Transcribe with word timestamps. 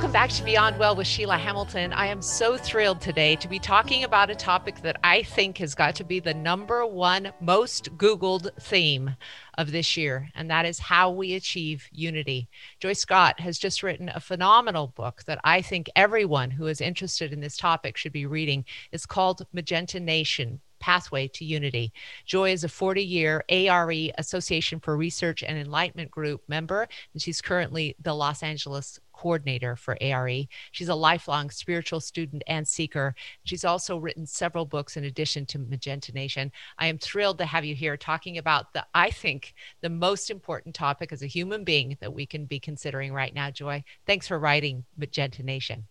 Welcome 0.00 0.12
back 0.14 0.30
to 0.30 0.44
Beyond 0.44 0.78
Well 0.78 0.96
with 0.96 1.06
Sheila 1.06 1.36
Hamilton. 1.36 1.92
I 1.92 2.06
am 2.06 2.22
so 2.22 2.56
thrilled 2.56 3.02
today 3.02 3.36
to 3.36 3.46
be 3.46 3.58
talking 3.58 4.02
about 4.02 4.30
a 4.30 4.34
topic 4.34 4.80
that 4.80 4.96
I 5.04 5.22
think 5.22 5.58
has 5.58 5.74
got 5.74 5.94
to 5.96 6.04
be 6.04 6.20
the 6.20 6.32
number 6.32 6.86
one 6.86 7.34
most 7.38 7.94
Googled 7.98 8.48
theme 8.62 9.14
of 9.58 9.72
this 9.72 9.98
year, 9.98 10.30
and 10.34 10.50
that 10.50 10.64
is 10.64 10.78
how 10.78 11.10
we 11.10 11.34
achieve 11.34 11.86
unity. 11.92 12.48
Joy 12.80 12.94
Scott 12.94 13.40
has 13.40 13.58
just 13.58 13.82
written 13.82 14.08
a 14.08 14.20
phenomenal 14.20 14.86
book 14.86 15.22
that 15.26 15.38
I 15.44 15.60
think 15.60 15.90
everyone 15.94 16.50
who 16.50 16.66
is 16.66 16.80
interested 16.80 17.30
in 17.30 17.40
this 17.40 17.58
topic 17.58 17.98
should 17.98 18.12
be 18.12 18.24
reading. 18.24 18.64
It's 18.92 19.04
called 19.04 19.46
Magenta 19.52 20.00
Nation 20.00 20.62
Pathway 20.80 21.28
to 21.28 21.44
Unity. 21.44 21.92
Joy 22.24 22.52
is 22.52 22.64
a 22.64 22.68
40 22.68 23.04
year 23.04 23.44
ARE 23.48 24.10
Association 24.18 24.80
for 24.80 24.96
Research 24.96 25.42
and 25.42 25.56
Enlightenment 25.56 26.10
Group 26.10 26.42
member, 26.48 26.88
and 27.12 27.22
she's 27.22 27.40
currently 27.40 27.94
the 28.00 28.14
Los 28.14 28.42
Angeles 28.42 28.98
coordinator 29.20 29.76
for 29.76 29.98
ARE. 30.00 30.46
She's 30.72 30.88
a 30.88 30.94
lifelong 30.94 31.50
spiritual 31.50 32.00
student 32.00 32.42
and 32.46 32.66
seeker. 32.66 33.14
She's 33.44 33.66
also 33.66 33.98
written 33.98 34.24
several 34.24 34.64
books 34.64 34.96
in 34.96 35.04
addition 35.04 35.44
to 35.46 35.58
Magenta 35.58 36.12
Nation. 36.12 36.50
I 36.78 36.86
am 36.86 36.96
thrilled 36.96 37.36
to 37.38 37.44
have 37.44 37.64
you 37.64 37.74
here 37.74 37.98
talking 37.98 38.38
about 38.38 38.72
the, 38.72 38.86
I 38.94 39.10
think, 39.10 39.54
the 39.82 39.90
most 39.90 40.30
important 40.30 40.74
topic 40.74 41.12
as 41.12 41.22
a 41.22 41.26
human 41.26 41.64
being 41.64 41.98
that 42.00 42.14
we 42.14 42.24
can 42.24 42.46
be 42.46 42.58
considering 42.58 43.12
right 43.12 43.34
now, 43.34 43.50
Joy. 43.50 43.84
Thanks 44.06 44.26
for 44.26 44.38
writing 44.38 44.84
Magenta 44.96 45.42
Nation. 45.42 45.84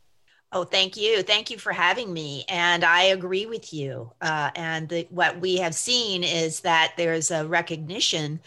Oh, 0.51 0.63
thank 0.63 0.97
you. 0.97 1.21
Thank 1.21 1.51
you 1.51 1.59
for 1.59 1.71
having 1.71 2.11
me. 2.11 2.45
And 2.49 2.83
I 2.83 3.03
agree 3.03 3.45
with 3.45 3.71
you. 3.71 4.11
Uh, 4.19 4.49
and 4.55 4.89
the, 4.89 5.07
what 5.11 5.39
we 5.39 5.57
have 5.57 5.75
seen 5.75 6.23
is 6.23 6.61
that 6.61 6.93
there's 6.97 7.29
a 7.29 7.45
recognition 7.45 8.39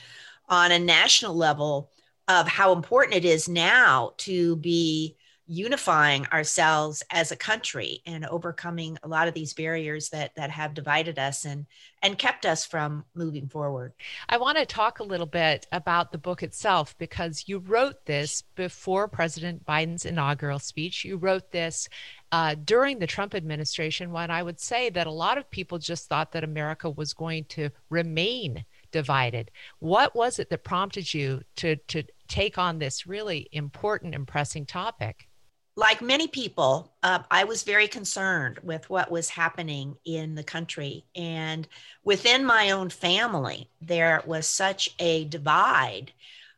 on 0.49 0.73
a 0.73 0.79
national 0.81 1.37
level 1.37 1.93
of 2.41 2.49
how 2.49 2.73
important 2.73 3.15
it 3.15 3.25
is 3.25 3.49
now 3.49 4.13
to 4.17 4.57
be 4.57 5.17
unifying 5.47 6.27
ourselves 6.33 7.03
as 7.11 7.31
a 7.31 7.37
country 7.37 8.01
and 8.07 8.25
overcoming 8.27 8.97
a 9.03 9.09
lot 9.09 9.29
of 9.29 9.35
these 9.35 9.53
barriers 9.53 10.09
that 10.09 10.35
that 10.35 10.51
have 10.51 10.73
divided 10.73 11.19
us 11.19 11.45
and 11.45 11.67
and 12.03 12.17
kept 12.17 12.47
us 12.47 12.65
from 12.65 13.05
moving 13.15 13.49
forward. 13.49 13.93
I 14.29 14.39
want 14.39 14.57
to 14.59 14.65
talk 14.65 14.99
a 14.99 15.05
little 15.05 15.27
bit 15.27 15.67
about 15.71 16.11
the 16.11 16.19
book 16.19 16.43
itself 16.43 16.97
because 16.97 17.45
you 17.47 17.59
wrote 17.59 18.07
this 18.07 18.43
before 18.55 19.09
President 19.09 19.65
Biden's 19.67 20.07
inaugural 20.07 20.59
speech. 20.59 21.05
You 21.05 21.17
wrote 21.17 21.51
this 21.51 21.89
uh, 22.33 22.55
during 22.65 22.99
the 22.99 23.07
Trump 23.07 23.35
administration 23.35 24.11
when 24.11 24.31
I 24.31 24.43
would 24.43 24.59
say 24.59 24.89
that 24.91 25.07
a 25.07 25.13
lot 25.13 25.39
of 25.39 25.51
people 25.51 25.79
just 25.79 26.09
thought 26.09 26.33
that 26.33 26.45
America 26.45 26.89
was 26.89 27.13
going 27.13 27.45
to 27.51 27.69
remain 27.91 28.65
divided. 28.91 29.51
What 29.81 30.15
was 30.15 30.39
it 30.39 30.51
that 30.51 30.65
prompted 30.65 31.13
you 31.13 31.43
to 31.57 31.77
to 31.77 32.05
take 32.33 32.57
on 32.57 32.79
this 32.79 33.07
really 33.07 33.49
important 33.53 34.15
and 34.15 34.27
pressing 34.27 34.65
topic? 34.65 35.29
Like 35.77 36.03
many 36.03 36.29
people, 36.29 36.95
uh, 37.03 37.21
I 37.31 37.45
was 37.45 37.63
very 37.63 37.89
concerned 37.89 38.59
with 38.63 38.89
what 38.91 39.11
was 39.11 39.29
happening 39.29 39.97
in 40.05 40.35
the 40.35 40.43
country. 40.43 41.05
And 41.15 41.69
within 42.05 42.45
my 42.45 42.71
own 42.71 42.91
family, 42.91 43.71
there 43.81 44.23
was 44.27 44.47
such 44.47 44.91
a 44.99 45.25
divide. 45.27 46.13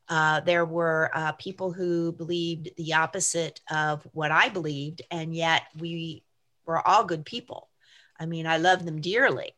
Uh, 0.08 0.40
there 0.40 0.64
were 0.64 1.10
uh, 1.14 1.32
people 1.32 1.72
who 1.72 2.12
believed 2.12 2.70
the 2.76 2.94
opposite 2.94 3.60
of 3.70 4.06
what 4.12 4.30
I 4.30 4.48
believed, 4.48 5.02
and 5.10 5.34
yet 5.34 5.62
we 5.78 6.22
were 6.66 6.86
all 6.86 7.04
good 7.04 7.24
people. 7.24 7.68
I 8.18 8.26
mean, 8.26 8.46
I 8.46 8.58
love 8.58 8.84
them 8.84 9.00
dearly. 9.00 9.54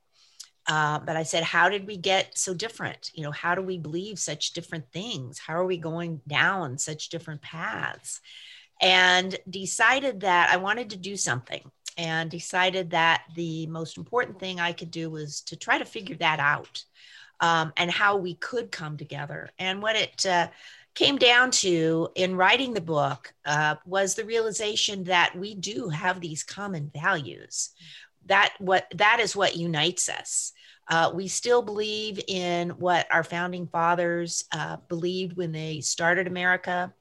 Uh, 0.69 0.99
but 0.99 1.17
I 1.17 1.23
said, 1.23 1.45
how 1.45 1.69
did 1.69 1.87
we 1.87 1.97
get 1.97 2.37
so 2.37 2.53
different? 2.53 3.11
You 3.15 3.23
know, 3.23 3.31
how 3.31 3.55
do 3.55 3.63
we 3.63 3.79
believe 3.79 4.19
such 4.19 4.53
different 4.53 4.91
things? 4.93 5.39
How 5.39 5.55
are 5.55 5.67
we 5.67 5.77
going 5.77 6.21
down 6.27 6.79
such 6.79 7.09
different 7.09 7.43
paths? 7.43 8.21
And 8.81 9.39
decided 9.49 10.21
that 10.21 10.51
I 10.51 10.57
wanted 10.57 10.91
to 10.91 10.97
do 10.97 11.17
something 11.17 11.63
and 11.97 12.31
decided 12.31 12.91
that 12.91 13.23
the 13.35 13.67
most 13.69 13.97
important 13.97 14.39
thing 14.39 14.61
I 14.61 14.73
could 14.73 14.91
do 14.91 15.09
was 15.09 15.41
to 15.43 15.57
try 15.57 15.79
to 15.79 15.85
figure 15.85 16.17
that 16.17 16.41
out 16.41 16.85
um, 17.41 17.73
and 17.77 17.91
how 17.91 18.17
we 18.17 18.35
could 18.35 18.71
come 18.71 18.97
together. 18.97 19.51
And 19.59 19.81
what 19.81 19.97
it 19.97 20.27
uh, 20.27 20.49
came 20.95 21.17
down 21.17 21.53
to 21.53 22.09
in 22.15 22.37
writing 22.37 22.75
the 22.75 22.81
book 22.81 23.33
uh, 23.45 23.77
was 23.87 24.15
the 24.15 24.25
realization 24.25 25.05
that 25.05 25.37
we 25.39 25.55
do 25.55 25.89
have 25.89 26.21
these 26.21 26.43
common 26.43 26.91
values 26.93 27.71
that 28.27 28.55
what 28.59 28.87
that 28.95 29.21
is 29.21 29.37
what 29.37 29.57
unites 29.57 30.09
us 30.09 30.53
uh, 30.89 31.11
we 31.15 31.29
still 31.29 31.63
believe 31.63 32.21
in 32.29 32.71
what 32.71 33.07
our 33.11 33.25
founding 33.25 33.67
fathers 33.67 34.45
uh, 34.53 34.77
believed 34.89 35.37
when 35.37 35.53
they 35.53 35.81
started 35.81 36.27
America. 36.27 36.93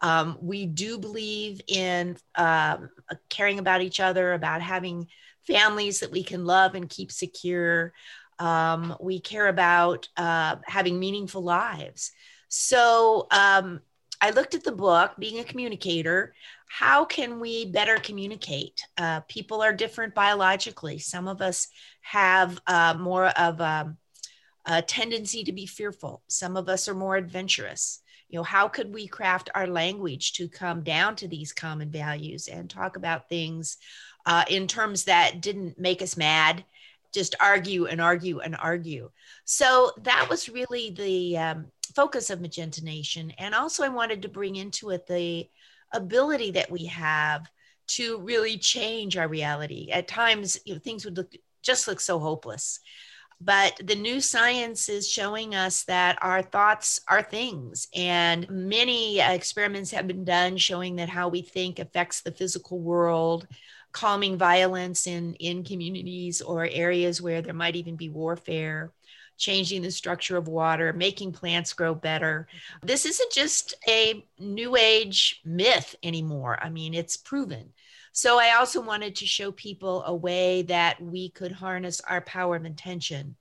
Um, 0.00 0.38
we 0.40 0.66
do 0.66 0.98
believe 0.98 1.60
in 1.68 2.16
um, 2.34 2.90
caring 3.28 3.58
about 3.58 3.82
each 3.82 4.00
other, 4.00 4.32
about 4.32 4.62
having 4.62 5.06
families 5.46 6.00
that 6.00 6.10
we 6.10 6.22
can 6.22 6.44
love 6.44 6.74
and 6.74 6.88
keep 6.88 7.12
secure. 7.12 7.92
Um, 8.38 8.96
we 9.00 9.20
care 9.20 9.48
about 9.48 10.08
uh, 10.16 10.56
having 10.64 10.98
meaningful 10.98 11.42
lives. 11.42 12.12
So 12.48 13.26
um, 13.30 13.80
I 14.20 14.30
looked 14.30 14.54
at 14.54 14.64
the 14.64 14.72
book, 14.72 15.12
being 15.18 15.38
a 15.38 15.44
communicator, 15.44 16.34
how 16.68 17.04
can 17.04 17.40
we 17.40 17.66
better 17.66 17.96
communicate? 17.96 18.80
Uh, 18.96 19.20
people 19.20 19.62
are 19.62 19.72
different 19.72 20.14
biologically. 20.14 20.98
Some 20.98 21.26
of 21.26 21.40
us 21.40 21.68
have 22.02 22.60
uh, 22.66 22.94
more 22.98 23.26
of 23.26 23.60
a, 23.60 23.96
a, 24.66 24.82
tendency 24.82 25.42
to 25.44 25.52
be 25.52 25.66
fearful. 25.66 26.22
Some 26.28 26.56
of 26.56 26.68
us 26.68 26.88
are 26.88 26.94
more 26.94 27.16
adventurous. 27.16 28.02
You 28.28 28.38
know, 28.38 28.44
how 28.44 28.68
could 28.68 28.92
we 28.94 29.08
craft 29.08 29.50
our 29.54 29.66
language 29.66 30.34
to 30.34 30.48
come 30.48 30.82
down 30.82 31.16
to 31.16 31.28
these 31.28 31.52
common 31.52 31.90
values 31.90 32.46
and 32.46 32.70
talk 32.70 32.96
about 32.96 33.28
things 33.28 33.78
uh, 34.26 34.44
in 34.48 34.68
terms 34.68 35.04
that 35.04 35.40
didn't 35.40 35.78
make 35.78 36.02
us 36.02 36.16
mad, 36.16 36.64
just 37.12 37.34
argue 37.40 37.86
and 37.86 38.00
argue 38.00 38.40
and 38.40 38.56
argue. 38.56 39.10
So 39.44 39.92
that 40.02 40.28
was 40.28 40.48
really 40.48 40.90
the 40.90 41.38
um, 41.38 41.66
focus 41.94 42.30
of 42.30 42.40
Magenta 42.40 42.84
Nation. 42.84 43.32
And 43.38 43.54
also, 43.54 43.84
I 43.84 43.88
wanted 43.88 44.22
to 44.22 44.28
bring 44.28 44.56
into 44.56 44.90
it 44.90 45.06
the 45.06 45.48
ability 45.92 46.52
that 46.52 46.70
we 46.70 46.86
have 46.86 47.46
to 47.88 48.18
really 48.18 48.56
change 48.56 49.16
our 49.16 49.28
reality. 49.28 49.90
At 49.90 50.06
times, 50.06 50.58
you 50.64 50.74
know, 50.74 50.80
things 50.80 51.04
would 51.04 51.16
look 51.16 51.32
just 51.62 51.88
look 51.88 52.00
so 52.00 52.18
hopeless. 52.18 52.80
But 53.40 53.80
the 53.82 53.94
new 53.94 54.20
science 54.20 54.90
is 54.90 55.08
showing 55.08 55.54
us 55.54 55.84
that 55.84 56.18
our 56.20 56.42
thoughts 56.42 57.00
are 57.08 57.22
things. 57.22 57.88
And 57.94 58.48
many 58.50 59.18
experiments 59.18 59.90
have 59.92 60.06
been 60.06 60.24
done 60.24 60.58
showing 60.58 60.96
that 60.96 61.08
how 61.08 61.28
we 61.28 61.40
think 61.40 61.78
affects 61.78 62.20
the 62.20 62.32
physical 62.32 62.78
world, 62.78 63.46
calming 63.92 64.38
violence 64.38 65.06
in, 65.06 65.34
in 65.34 65.64
communities 65.64 66.40
or 66.40 66.68
areas 66.70 67.20
where 67.20 67.42
there 67.42 67.54
might 67.54 67.76
even 67.76 67.96
be 67.96 68.08
warfare 68.08 68.92
changing 69.40 69.80
the 69.80 69.90
structure 69.90 70.36
of 70.36 70.46
water, 70.46 70.92
making 70.92 71.32
plants 71.32 71.72
grow 71.72 71.94
better. 71.94 72.46
This 72.82 73.06
isn't 73.06 73.32
just 73.32 73.74
a 73.88 74.24
new 74.38 74.76
age 74.76 75.40
myth 75.44 75.96
anymore. 76.02 76.58
I 76.62 76.68
mean, 76.68 76.92
it's 76.92 77.16
proven. 77.16 77.72
So 78.12 78.38
I 78.38 78.56
also 78.56 78.80
wanted 78.82 79.16
to 79.16 79.26
show 79.26 79.50
people 79.50 80.04
a 80.04 80.14
way 80.14 80.62
that 80.62 81.00
we 81.00 81.30
could 81.30 81.52
harness 81.52 82.00
our 82.02 82.20
power 82.20 82.56
of 82.56 82.66
intention 82.66 83.34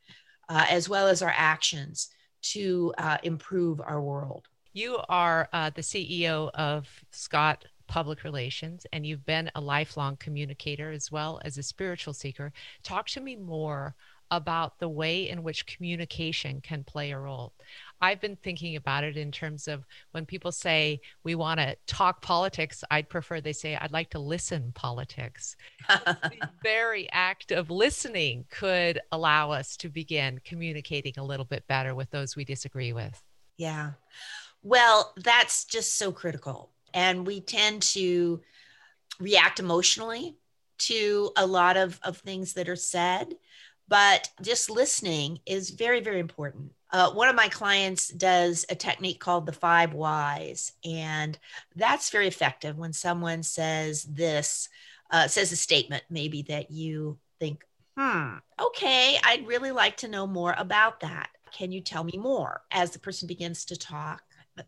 uh, 0.48 0.66
as 0.70 0.88
well 0.88 1.08
as 1.08 1.22
our 1.22 1.34
actions 1.36 2.10
to 2.42 2.94
uh, 2.98 3.18
improve 3.24 3.82
our 3.82 4.02
world. 4.02 4.48
You 4.72 5.00
are 5.10 5.50
uh, 5.52 5.72
the 5.72 5.82
CEO 5.82 6.50
of 6.54 6.88
Scott 7.12 7.66
Public 7.90 8.24
Relations, 8.24 8.86
and 8.94 9.06
you've 9.06 9.26
been 9.26 9.52
a 9.56 9.62
lifelong 9.62 10.16
communicator 10.16 10.92
as 10.92 11.12
well 11.12 11.42
as 11.44 11.58
a 11.58 11.64
spiritual 11.64 12.14
seeker. 12.14 12.54
Talk 12.84 13.08
to 13.10 13.20
me 13.20 13.36
more 13.36 13.96
about 14.32 14.78
the 14.78 14.88
way 14.88 15.28
in 15.28 15.42
which 15.42 15.66
communication 15.66 16.62
can 16.62 16.84
play 16.84 17.12
a 17.12 17.18
role. 17.18 17.52
I've 18.00 18.22
been 18.22 18.36
thinking 18.36 18.76
about 18.76 19.04
it 19.04 19.18
in 19.18 19.32
terms 19.32 19.68
of 19.68 19.86
when 20.12 20.26
people 20.26 20.52
say 20.52 21.02
we 21.24 21.34
want 21.34 21.60
to 21.60 21.76
talk 21.88 22.22
politics, 22.22 22.84
I'd 22.92 23.10
prefer 23.10 23.42
they 23.42 23.54
say, 23.54 23.76
I'd 23.76 23.92
like 23.92 24.12
to 24.12 24.20
listen 24.20 24.72
politics. 24.76 25.56
the 25.88 26.50
very 26.64 27.10
act 27.12 27.52
of 27.52 27.72
listening 27.72 28.46
could 28.52 29.00
allow 29.12 29.50
us 29.50 29.76
to 29.78 29.90
begin 29.90 30.40
communicating 30.46 31.14
a 31.18 31.26
little 31.26 31.46
bit 31.46 31.66
better 31.68 31.96
with 31.96 32.12
those 32.12 32.36
we 32.36 32.46
disagree 32.46 32.94
with. 32.94 33.22
Yeah. 33.58 33.94
Well, 34.62 35.14
that's 35.18 35.66
just 35.66 35.98
so 35.98 36.12
critical. 36.12 36.72
And 36.94 37.26
we 37.26 37.42
tend 37.42 37.82
to 37.84 38.42
react 39.20 39.60
emotionally 39.60 40.36
to 40.80 41.32
a 41.36 41.46
lot 41.46 41.78
of, 41.78 42.00
of 42.04 42.18
things 42.18 42.54
that 42.54 42.70
are 42.70 42.76
said 42.76 43.36
but 43.90 44.30
just 44.42 44.70
listening 44.70 45.40
is 45.48 45.72
very, 45.72 46.00
very 46.00 46.20
important. 46.20 46.72
Uh, 46.92 47.12
one 47.12 47.28
of 47.28 47.36
my 47.36 47.50
clients 47.50 48.10
does 48.10 48.66
a 48.70 48.76
technique 48.76 49.20
called 49.20 49.46
the 49.46 49.52
five 49.52 49.94
whys, 49.94 50.72
and 50.86 51.38
that's 51.76 52.12
very 52.12 52.28
effective 52.28 52.78
when 52.78 52.94
someone 52.94 53.44
says 53.44 54.04
this, 54.04 54.70
uh, 55.12 55.28
says 55.28 55.52
a 55.52 55.56
statement 55.56 56.04
maybe 56.10 56.44
that 56.44 56.72
you 56.72 57.18
think, 57.40 57.66
hmm, 57.98 58.36
okay, 58.62 59.18
I'd 59.24 59.48
really 59.48 59.72
like 59.72 59.98
to 59.98 60.08
know 60.08 60.28
more 60.28 60.54
about 60.58 61.00
that. 61.00 61.30
Can 61.52 61.72
you 61.72 61.82
tell 61.82 62.04
me 62.04 62.18
more? 62.18 62.62
As 62.72 62.92
the 62.92 63.00
person 63.00 63.28
begins 63.28 63.66
to 63.66 63.78
talk, 63.78 64.22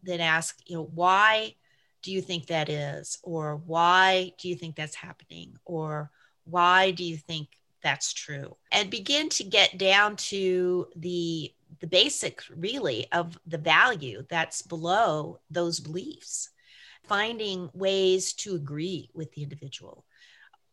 then 0.04 0.20
ask, 0.20 0.58
you 0.66 0.78
know, 0.78 0.90
why 0.96 1.56
do 2.02 2.12
you 2.12 2.22
think 2.22 2.48
that 2.48 2.70
is? 2.70 3.18
Or 3.24 3.58
why 3.66 4.34
do 4.40 4.48
you 4.50 4.56
think 4.56 4.76
that's 4.76 4.96
happening? 4.96 5.58
Or 5.66 6.12
why 6.46 6.92
do 6.92 7.04
you 7.04 7.18
think 7.18 7.50
that's 7.84 8.14
true? 8.14 8.56
And 8.72 8.90
begin 8.90 9.30
to 9.30 9.44
get 9.44 9.78
down 9.78 10.16
to 10.18 10.88
the 10.96 11.54
the 11.80 11.88
basics 11.88 12.50
really 12.50 13.08
of 13.12 13.40
the 13.48 13.58
value 13.58 14.24
that's 14.30 14.62
below 14.62 15.40
those 15.50 15.80
beliefs 15.80 16.50
finding 17.04 17.70
ways 17.74 18.34
to 18.34 18.56
agree 18.56 19.10
with 19.14 19.32
the 19.34 19.44
individual 19.44 20.06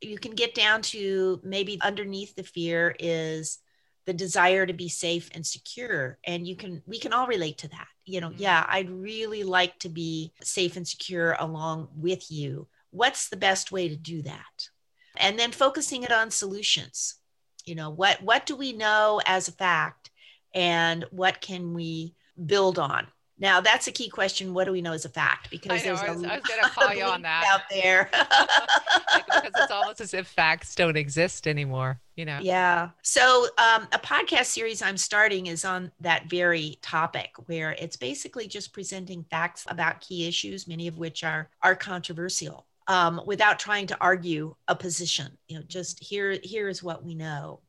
you 0.01 0.19
can 0.19 0.33
get 0.33 0.55
down 0.55 0.83
to 0.83 1.41
maybe 1.43 1.79
underneath 1.83 2.35
the 2.35 2.43
fear 2.43 2.95
is 2.99 3.59
the 4.07 4.13
desire 4.13 4.67
to 4.67 4.73
be 4.73 4.89
safe 4.89 5.31
and 5.35 5.47
secure 5.47 6.19
and 6.25 6.47
you 6.47 6.57
can 6.57 6.83
we 6.87 6.99
can 6.99 7.13
all 7.13 7.27
relate 7.27 7.59
to 7.59 7.69
that 7.69 7.89
you 8.09 8.21
know 8.21 8.31
mm-hmm. 8.31 8.43
yeah 8.43 8.65
i'd 8.71 8.91
really 8.91 9.43
like 9.43 9.79
to 9.79 9.89
be 9.89 10.33
safe 10.43 10.77
and 10.77 10.89
secure 10.89 11.37
along 11.39 11.89
with 11.97 12.31
you. 12.31 12.67
What's 12.91 13.29
the 13.29 13.37
best 13.37 13.71
way 13.71 13.89
to 13.89 13.97
do 13.97 14.23
that? 14.23 14.69
And 15.17 15.39
then 15.39 15.53
focusing 15.53 16.05
it 16.05 16.13
on 16.13 16.31
solutions. 16.31 17.17
You 17.65 17.75
know 17.75 17.91
what 17.91 18.23
what 18.23 18.47
do 18.47 18.57
we 18.57 18.73
know 18.73 19.21
as 19.27 19.49
a 19.49 19.53
fact 19.53 20.11
and 20.55 21.05
what 21.11 21.41
can 21.41 21.75
we 21.75 22.15
build 22.47 22.79
on 22.79 23.07
now 23.41 23.61
that's 23.61 23.87
a 23.87 23.93
key 23.93 24.09
question. 24.09 24.53
What 24.53 24.65
do 24.65 24.73
we 24.73 24.83
know 24.83 24.93
as 24.93 25.05
a 25.05 25.09
fact? 25.09 25.51
Because 25.51 25.85
know, 25.85 25.95
there's 25.95 26.01
I 26.01 26.11
was, 26.11 26.23
was 26.23 26.27
going 26.27 26.63
to 26.63 26.71
call 26.71 26.93
you 26.93 27.05
on 27.05 27.23
that 27.23 27.45
out 27.49 27.61
there. 27.71 28.11
because 28.13 29.53
it's 29.57 29.71
almost 29.71 30.01
as 30.01 30.13
if 30.13 30.27
facts 30.27 30.75
don't 30.75 30.97
exist 30.97 31.47
anymore. 31.47 32.01
You 32.17 32.25
know. 32.25 32.41
Yeah. 32.43 32.91
So 33.03 33.47
um, 33.59 33.87
a 33.93 33.99
podcast 33.99 34.47
series 34.47 34.83
I'm 34.83 34.97
starting 34.97 35.47
is 35.47 35.65
on 35.65 35.93
that 36.01 36.29
very 36.29 36.79
topic, 36.83 37.31
where 37.47 37.73
it's 37.73 37.97
basically 37.97 38.49
just 38.49 38.73
presenting 38.73 39.25
facts 39.31 39.65
about 39.69 40.01
key 40.01 40.27
issues, 40.27 40.67
many 40.67 40.89
of 40.89 40.99
which 40.99 41.23
are 41.23 41.49
are 41.63 41.77
controversial. 41.77 42.67
Um, 42.89 43.21
without 43.27 43.59
trying 43.59 43.87
to 43.89 43.99
argue 44.01 44.55
a 44.67 44.75
position, 44.75 45.37
you 45.47 45.59
know, 45.59 45.65
just 45.69 46.03
here 46.03 46.39
here 46.43 46.69
is 46.69 46.83
what 46.83 47.05
we 47.05 47.15
know. 47.15 47.61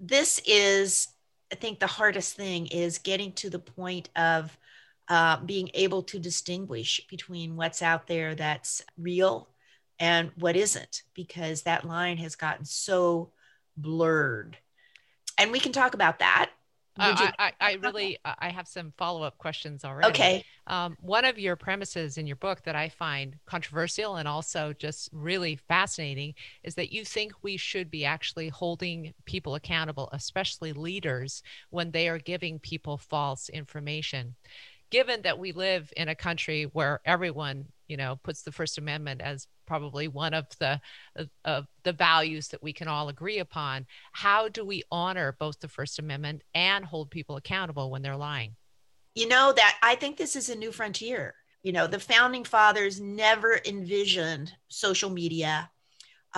This 0.00 0.40
is, 0.46 1.08
I 1.52 1.56
think, 1.56 1.80
the 1.80 1.88
hardest 1.88 2.34
thing 2.34 2.68
is 2.68 2.98
getting 2.98 3.32
to 3.32 3.50
the 3.50 3.58
point 3.58 4.08
of 4.16 4.56
uh, 5.08 5.38
being 5.40 5.70
able 5.74 6.02
to 6.02 6.18
distinguish 6.18 7.00
between 7.08 7.56
what's 7.56 7.82
out 7.82 8.06
there 8.06 8.34
that's 8.34 8.82
real 8.98 9.48
and 9.98 10.30
what 10.38 10.56
isn't, 10.56 11.02
because 11.14 11.62
that 11.62 11.84
line 11.84 12.18
has 12.18 12.36
gotten 12.36 12.64
so 12.64 13.30
blurred. 13.76 14.56
And 15.38 15.50
we 15.50 15.60
can 15.60 15.72
talk 15.72 15.94
about 15.94 16.18
that. 16.18 16.50
Uh, 17.00 17.30
I, 17.38 17.52
I, 17.60 17.72
really, 17.74 18.18
I 18.24 18.48
have 18.48 18.66
some 18.66 18.92
follow 18.96 19.22
up 19.22 19.38
questions 19.38 19.84
already. 19.84 20.08
Okay. 20.08 20.44
Um, 20.66 20.96
one 21.00 21.24
of 21.24 21.38
your 21.38 21.54
premises 21.54 22.18
in 22.18 22.26
your 22.26 22.36
book 22.36 22.64
that 22.64 22.74
I 22.74 22.88
find 22.88 23.36
controversial 23.46 24.16
and 24.16 24.26
also 24.26 24.72
just 24.72 25.08
really 25.12 25.54
fascinating 25.68 26.34
is 26.64 26.74
that 26.74 26.92
you 26.92 27.04
think 27.04 27.32
we 27.42 27.56
should 27.56 27.88
be 27.88 28.04
actually 28.04 28.48
holding 28.48 29.14
people 29.26 29.54
accountable, 29.54 30.08
especially 30.12 30.72
leaders, 30.72 31.44
when 31.70 31.92
they 31.92 32.08
are 32.08 32.18
giving 32.18 32.58
people 32.58 32.98
false 32.98 33.48
information 33.48 34.34
given 34.90 35.22
that 35.22 35.38
we 35.38 35.52
live 35.52 35.92
in 35.96 36.08
a 36.08 36.14
country 36.14 36.64
where 36.72 37.00
everyone 37.04 37.66
you 37.86 37.96
know 37.96 38.18
puts 38.22 38.42
the 38.42 38.52
first 38.52 38.78
amendment 38.78 39.20
as 39.20 39.46
probably 39.66 40.08
one 40.08 40.34
of 40.34 40.46
the 40.58 40.80
of 41.44 41.66
the 41.82 41.92
values 41.92 42.48
that 42.48 42.62
we 42.62 42.72
can 42.72 42.88
all 42.88 43.08
agree 43.08 43.38
upon 43.38 43.86
how 44.12 44.48
do 44.48 44.64
we 44.64 44.82
honor 44.90 45.36
both 45.38 45.58
the 45.60 45.68
first 45.68 45.98
amendment 45.98 46.42
and 46.54 46.84
hold 46.84 47.10
people 47.10 47.36
accountable 47.36 47.90
when 47.90 48.02
they're 48.02 48.16
lying? 48.16 48.54
You 49.14 49.28
know 49.28 49.52
that 49.54 49.78
i 49.82 49.94
think 49.94 50.16
this 50.16 50.36
is 50.36 50.48
a 50.48 50.56
new 50.56 50.72
frontier. 50.72 51.34
You 51.62 51.72
know 51.72 51.86
the 51.86 52.00
founding 52.00 52.44
fathers 52.44 53.00
never 53.00 53.60
envisioned 53.66 54.52
social 54.68 55.10
media 55.10 55.70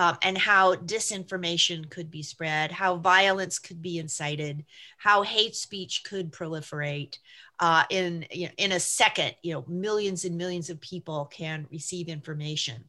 um, 0.01 0.17
and 0.23 0.35
how 0.35 0.73
disinformation 0.73 1.87
could 1.87 2.09
be 2.09 2.23
spread, 2.23 2.71
how 2.71 2.95
violence 2.95 3.59
could 3.59 3.83
be 3.83 3.99
incited, 3.99 4.65
how 4.97 5.21
hate 5.21 5.55
speech 5.55 6.03
could 6.03 6.31
proliferate. 6.31 7.19
Uh, 7.59 7.83
in 7.91 8.25
you 8.31 8.47
know, 8.47 8.53
in 8.57 8.71
a 8.71 8.79
second, 8.79 9.35
you 9.43 9.53
know, 9.53 9.63
millions 9.67 10.25
and 10.25 10.35
millions 10.35 10.71
of 10.71 10.81
people 10.81 11.25
can 11.25 11.67
receive 11.69 12.07
information 12.07 12.83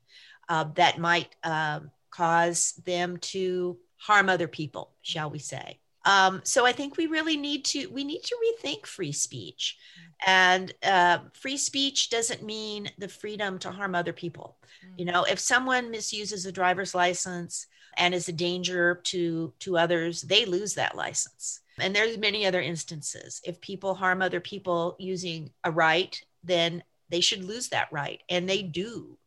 uh, 0.49 0.65
that 0.75 0.99
might 0.99 1.37
uh, 1.45 1.81
cause 2.11 2.81
them 2.87 3.19
to 3.19 3.77
harm 3.99 4.31
other 4.31 4.49
people, 4.49 4.93
shall 5.03 5.29
we 5.29 5.39
say? 5.39 5.82
Um, 6.05 6.41
so 6.45 6.67
I 6.67 6.73
think 6.73 6.97
we 6.97 7.07
really 7.07 7.37
need 7.37 7.65
to 7.67 7.87
we 7.89 8.05
need 8.05 8.23
to 8.25 8.37
rethink 8.45 8.87
free 8.87 9.13
speech, 9.13 9.79
and 10.27 10.73
uh, 10.83 11.19
free 11.33 11.57
speech 11.57 12.11
doesn't 12.11 12.43
mean 12.43 12.91
the 12.99 13.09
freedom 13.09 13.59
to 13.61 13.71
harm 13.71 13.95
other 13.95 14.13
people. 14.13 14.57
Mm. 14.85 14.99
You 14.99 15.05
know, 15.05 15.25
if 15.25 15.39
someone 15.39 15.91
misuses 15.91 16.45
a 16.45 16.53
driver's 16.53 16.95
license 16.95 17.67
and 17.97 18.15
is 18.15 18.29
a 18.29 18.33
danger 18.33 19.01
to 19.05 19.53
to 19.61 19.79
others, 19.79 20.23
they 20.23 20.45
lose 20.45 20.75
that 20.75 20.97
license. 20.97 21.61
And 21.79 21.95
there's 21.95 22.19
many 22.19 22.47
other 22.47 22.61
instances. 22.61 23.41
If 23.45 23.61
people 23.61 23.95
harm 23.95 24.21
other 24.21 24.41
people 24.41 24.97
using 24.99 25.51
a 25.65 25.71
right, 25.71 26.21
then 26.45 26.83
they 27.11 27.21
should 27.21 27.45
lose 27.45 27.69
that 27.69 27.89
right, 27.93 28.21
and 28.29 28.49
they 28.49 28.63
do. 28.63 29.19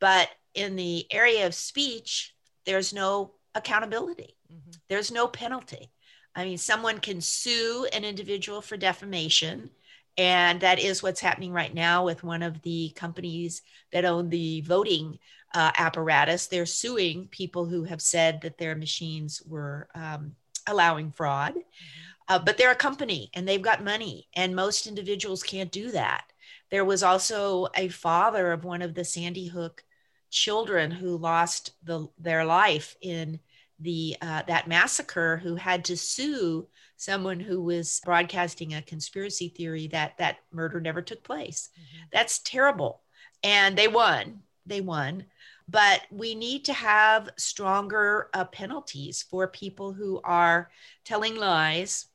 But 0.00 0.28
in 0.54 0.76
the 0.76 1.06
area 1.10 1.46
of 1.46 1.54
speech, 1.54 2.34
there's 2.66 2.92
no 2.92 3.32
accountability. 3.54 4.36
Mm-hmm. 4.52 4.70
There's 4.88 5.10
no 5.10 5.26
penalty. 5.26 5.90
I 6.34 6.44
mean, 6.44 6.58
someone 6.58 6.98
can 6.98 7.20
sue 7.20 7.86
an 7.92 8.04
individual 8.04 8.60
for 8.60 8.76
defamation. 8.76 9.70
And 10.16 10.60
that 10.60 10.78
is 10.78 11.02
what's 11.02 11.20
happening 11.20 11.52
right 11.52 11.72
now 11.72 12.04
with 12.04 12.22
one 12.22 12.42
of 12.42 12.60
the 12.62 12.90
companies 12.90 13.62
that 13.92 14.04
own 14.04 14.28
the 14.28 14.60
voting 14.62 15.18
uh, 15.54 15.72
apparatus. 15.76 16.46
They're 16.46 16.66
suing 16.66 17.28
people 17.28 17.64
who 17.64 17.84
have 17.84 18.02
said 18.02 18.40
that 18.42 18.58
their 18.58 18.74
machines 18.74 19.42
were 19.46 19.88
um, 19.94 20.34
allowing 20.68 21.12
fraud. 21.12 21.54
Mm-hmm. 21.54 22.10
Uh, 22.28 22.38
but 22.38 22.56
they're 22.56 22.70
a 22.70 22.76
company 22.76 23.28
and 23.34 23.46
they've 23.46 23.60
got 23.60 23.82
money, 23.82 24.28
and 24.36 24.54
most 24.54 24.86
individuals 24.86 25.42
can't 25.42 25.72
do 25.72 25.90
that. 25.90 26.24
There 26.70 26.84
was 26.84 27.02
also 27.02 27.66
a 27.74 27.88
father 27.88 28.52
of 28.52 28.64
one 28.64 28.82
of 28.82 28.94
the 28.94 29.04
Sandy 29.04 29.48
Hook 29.48 29.82
children 30.30 30.92
who 30.92 31.16
lost 31.16 31.72
the, 31.82 32.06
their 32.18 32.44
life 32.44 32.96
in 33.00 33.40
the 33.80 34.16
uh, 34.20 34.42
that 34.46 34.68
massacre 34.68 35.38
who 35.38 35.56
had 35.56 35.84
to 35.86 35.96
sue 35.96 36.68
someone 36.96 37.40
who 37.40 37.62
was 37.62 38.00
broadcasting 38.04 38.74
a 38.74 38.82
conspiracy 38.82 39.48
theory 39.48 39.86
that 39.88 40.18
that 40.18 40.36
murder 40.52 40.80
never 40.80 41.00
took 41.00 41.22
place. 41.22 41.70
Mm-hmm. 41.74 42.04
That's 42.12 42.40
terrible. 42.40 43.00
And 43.42 43.76
they 43.76 43.88
won. 43.88 44.40
They 44.66 44.80
won. 44.80 45.24
But 45.68 46.02
we 46.10 46.34
need 46.34 46.64
to 46.66 46.72
have 46.72 47.30
stronger 47.38 48.28
uh, 48.34 48.44
penalties 48.44 49.24
for 49.30 49.46
people 49.48 49.92
who 49.92 50.20
are 50.24 50.70
telling 51.04 51.36
lies 51.36 52.06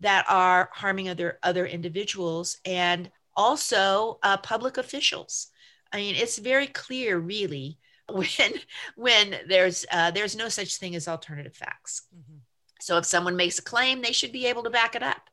that 0.00 0.24
are 0.28 0.70
harming 0.72 1.08
other 1.08 1.38
other 1.42 1.66
individuals 1.66 2.56
and 2.64 3.10
also 3.36 4.18
uh, 4.22 4.36
public 4.38 4.78
officials. 4.78 5.48
I 5.92 5.98
mean, 5.98 6.14
it's 6.14 6.38
very 6.38 6.68
clear, 6.68 7.18
really, 7.18 7.78
when 8.12 8.52
when 8.96 9.36
there's 9.48 9.86
uh, 9.90 10.10
there's 10.10 10.36
no 10.36 10.48
such 10.48 10.76
thing 10.76 10.94
as 10.94 11.08
alternative 11.08 11.54
facts. 11.54 12.02
Mm-hmm. 12.14 12.38
So 12.80 12.96
if 12.96 13.04
someone 13.04 13.36
makes 13.36 13.58
a 13.58 13.62
claim, 13.62 14.00
they 14.00 14.12
should 14.12 14.32
be 14.32 14.46
able 14.46 14.62
to 14.62 14.70
back 14.70 14.94
it 14.94 15.02
up. 15.02 15.28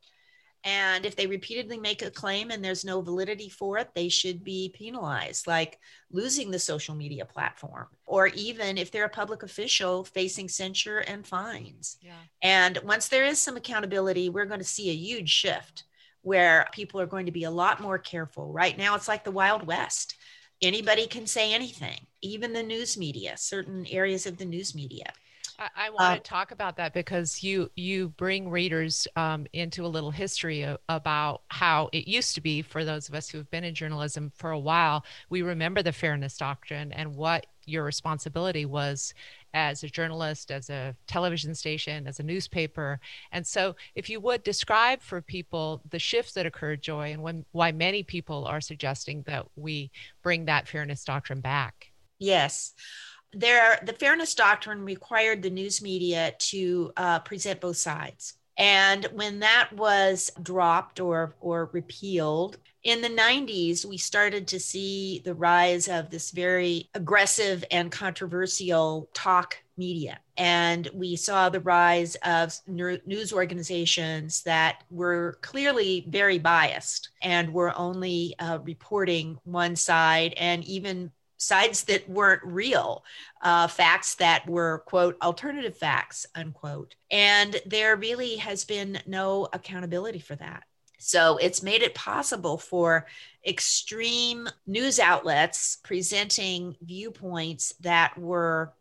And 0.64 1.06
if 1.06 1.16
they 1.16 1.28
repeatedly 1.28 1.78
make 1.78 2.02
a 2.02 2.12
claim 2.12 2.52
and 2.52 2.64
there's 2.64 2.84
no 2.84 3.00
validity 3.00 3.48
for 3.48 3.78
it, 3.78 3.90
they 3.94 4.10
should 4.10 4.44
be 4.44 4.74
penalized, 4.76 5.48
like 5.48 5.80
losing 6.12 6.52
the 6.52 6.60
social 6.60 6.94
media 6.94 7.24
platform, 7.24 7.88
or 8.06 8.28
even 8.28 8.78
if 8.78 8.92
they're 8.92 9.06
a 9.06 9.10
public 9.10 9.44
official, 9.44 10.04
facing 10.04 10.50
censure 10.50 11.00
and 11.00 11.26
fines. 11.26 11.98
Yeah. 12.02 12.20
And 12.42 12.80
once 12.84 13.08
there 13.08 13.24
is 13.24 13.40
some 13.40 13.56
accountability, 13.56 14.30
we're 14.30 14.46
going 14.46 14.60
to 14.60 14.66
see 14.66 14.90
a 14.90 14.94
huge 14.94 15.30
shift 15.30 15.86
where 16.22 16.68
people 16.74 17.00
are 17.00 17.06
going 17.06 17.28
to 17.28 17.32
be 17.32 17.46
a 17.46 17.52
lot 17.52 17.80
more 17.80 17.98
careful. 17.98 18.52
Right 18.52 18.78
now, 18.78 18.96
it's 18.96 19.08
like 19.08 19.24
the 19.24 19.32
Wild 19.32 19.66
West 19.66 20.16
anybody 20.62 21.08
can 21.08 21.28
say 21.28 21.54
anything, 21.54 22.08
even 22.22 22.54
the 22.54 22.64
news 22.64 22.98
media, 22.98 23.36
certain 23.38 23.86
areas 23.88 24.26
of 24.26 24.38
the 24.38 24.46
news 24.46 24.76
media. 24.76 25.14
I, 25.60 25.70
I 25.76 25.90
want 25.90 26.02
uh, 26.02 26.16
to 26.16 26.22
talk 26.22 26.52
about 26.52 26.78
that 26.78 26.94
because 26.94 27.44
you 27.44 27.72
you 27.76 28.10
bring 28.10 28.50
readers 28.50 29.08
um, 29.16 29.48
into 29.54 29.86
a 29.86 29.88
little 29.88 30.12
history 30.12 30.64
of, 30.64 30.78
about 30.90 31.42
how 31.50 31.90
it 31.94 32.08
used 32.08 32.36
to 32.36 32.42
be 32.42 32.62
for 32.62 32.86
those 32.86 33.10
of 33.10 33.16
us 33.16 33.30
who 33.30 33.38
have 33.40 33.50
been 33.50 33.64
in 33.64 33.74
journalism 33.74 34.32
for 34.36 34.52
a 34.52 34.60
while. 34.60 35.04
We 35.30 35.42
remember 35.42 35.82
the 35.82 35.94
fairness 35.94 36.38
doctrine 36.38 36.92
and 36.92 37.16
what 37.16 37.48
your 37.68 37.84
responsibility 37.84 38.66
was 38.66 39.14
as 39.54 39.84
a 39.84 39.90
journalist, 39.90 40.52
as 40.52 40.70
a 40.70 40.96
television 41.08 41.54
station, 41.54 42.08
as 42.08 42.20
a 42.20 42.24
newspaper. 42.24 43.00
And 43.32 43.46
so, 43.46 43.76
if 43.96 44.10
you 44.10 44.20
would 44.20 44.44
describe 44.44 45.02
for 45.02 45.22
people 45.22 45.82
the 45.90 46.00
shifts 46.00 46.34
that 46.34 46.46
occurred, 46.46 46.82
Joy, 46.82 47.12
and 47.12 47.22
when, 47.22 47.46
why 47.52 47.72
many 47.72 48.04
people 48.04 48.46
are 48.46 48.62
suggesting 48.62 49.24
that 49.24 49.46
we 49.56 49.92
bring 50.24 50.46
that 50.46 50.68
fairness 50.68 51.04
doctrine 51.04 51.42
back. 51.42 51.92
Yes. 52.20 52.74
There, 53.34 53.80
the 53.84 53.94
fairness 53.94 54.34
doctrine 54.36 54.86
required 54.86 55.44
the 55.44 55.50
news 55.50 55.82
media 55.82 56.34
to 56.40 56.92
uh, 56.96 57.20
present 57.20 57.60
both 57.62 57.78
sides. 57.78 58.36
And 58.58 59.06
when 59.14 59.40
that 59.40 59.70
was 59.74 60.32
dropped 60.42 61.00
or, 61.00 61.36
or 61.40 61.70
repealed, 61.74 62.58
in 62.88 63.02
the 63.02 63.10
90s, 63.10 63.84
we 63.84 63.98
started 63.98 64.48
to 64.48 64.62
see 64.62 65.22
the 65.26 65.34
rise 65.34 65.90
of 65.90 66.10
this 66.10 66.32
very 66.32 66.90
aggressive 66.94 67.62
and 67.70 67.92
controversial 67.92 69.10
talk 69.14 69.58
media. 69.76 70.20
And 70.38 70.90
we 70.94 71.18
saw 71.18 71.50
the 71.50 71.60
rise 71.60 72.16
of 72.24 72.58
news 72.66 73.34
organizations 73.34 74.42
that 74.44 74.86
were 74.90 75.38
clearly 75.42 76.06
very 76.08 76.40
biased 76.40 77.10
and 77.22 77.54
were 77.54 77.78
only 77.78 78.36
uh, 78.40 78.60
reporting 78.64 79.38
one 79.44 79.76
side 79.76 80.34
and 80.38 80.64
even 80.64 81.12
sides 81.36 81.84
that 81.84 82.10
weren't 82.10 82.42
real, 82.46 83.04
uh, 83.42 83.68
facts 83.68 84.16
that 84.16 84.48
were, 84.48 84.84
quote, 84.86 85.18
alternative 85.22 85.78
facts, 85.78 86.26
unquote. 86.36 86.96
And 87.12 87.60
there 87.66 87.98
really 87.98 88.38
has 88.38 88.64
been 88.64 89.00
no 89.06 89.50
accountability 89.52 90.20
for 90.20 90.38
that. 90.38 90.64
So 90.98 91.38
it's 91.38 91.64
made 91.64 91.82
it 91.84 91.96
possible 91.96 92.58
for 92.58 93.08
extreme 93.46 94.50
news 94.66 95.00
outlets 95.00 95.78
presenting 95.84 96.76
viewpoints 96.82 97.74
that 97.82 98.18
were, 98.18 98.74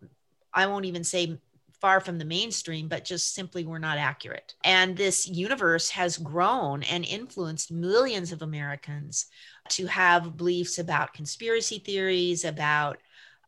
I 0.52 0.66
won't 0.66 0.86
even 0.86 1.04
say 1.04 1.38
far 1.80 2.00
from 2.00 2.18
the 2.18 2.24
mainstream, 2.24 2.88
but 2.88 3.04
just 3.04 3.34
simply 3.34 3.64
were 3.64 3.78
not 3.78 3.98
accurate. 3.98 4.54
And 4.64 4.96
this 4.96 5.28
universe 5.28 5.90
has 5.90 6.16
grown 6.16 6.82
and 6.84 7.04
influenced 7.04 7.70
millions 7.70 8.32
of 8.32 8.42
Americans 8.42 9.26
to 9.70 9.86
have 9.86 10.36
beliefs 10.36 10.78
about 10.78 11.12
conspiracy 11.12 11.78
theories, 11.78 12.44
about 12.44 12.98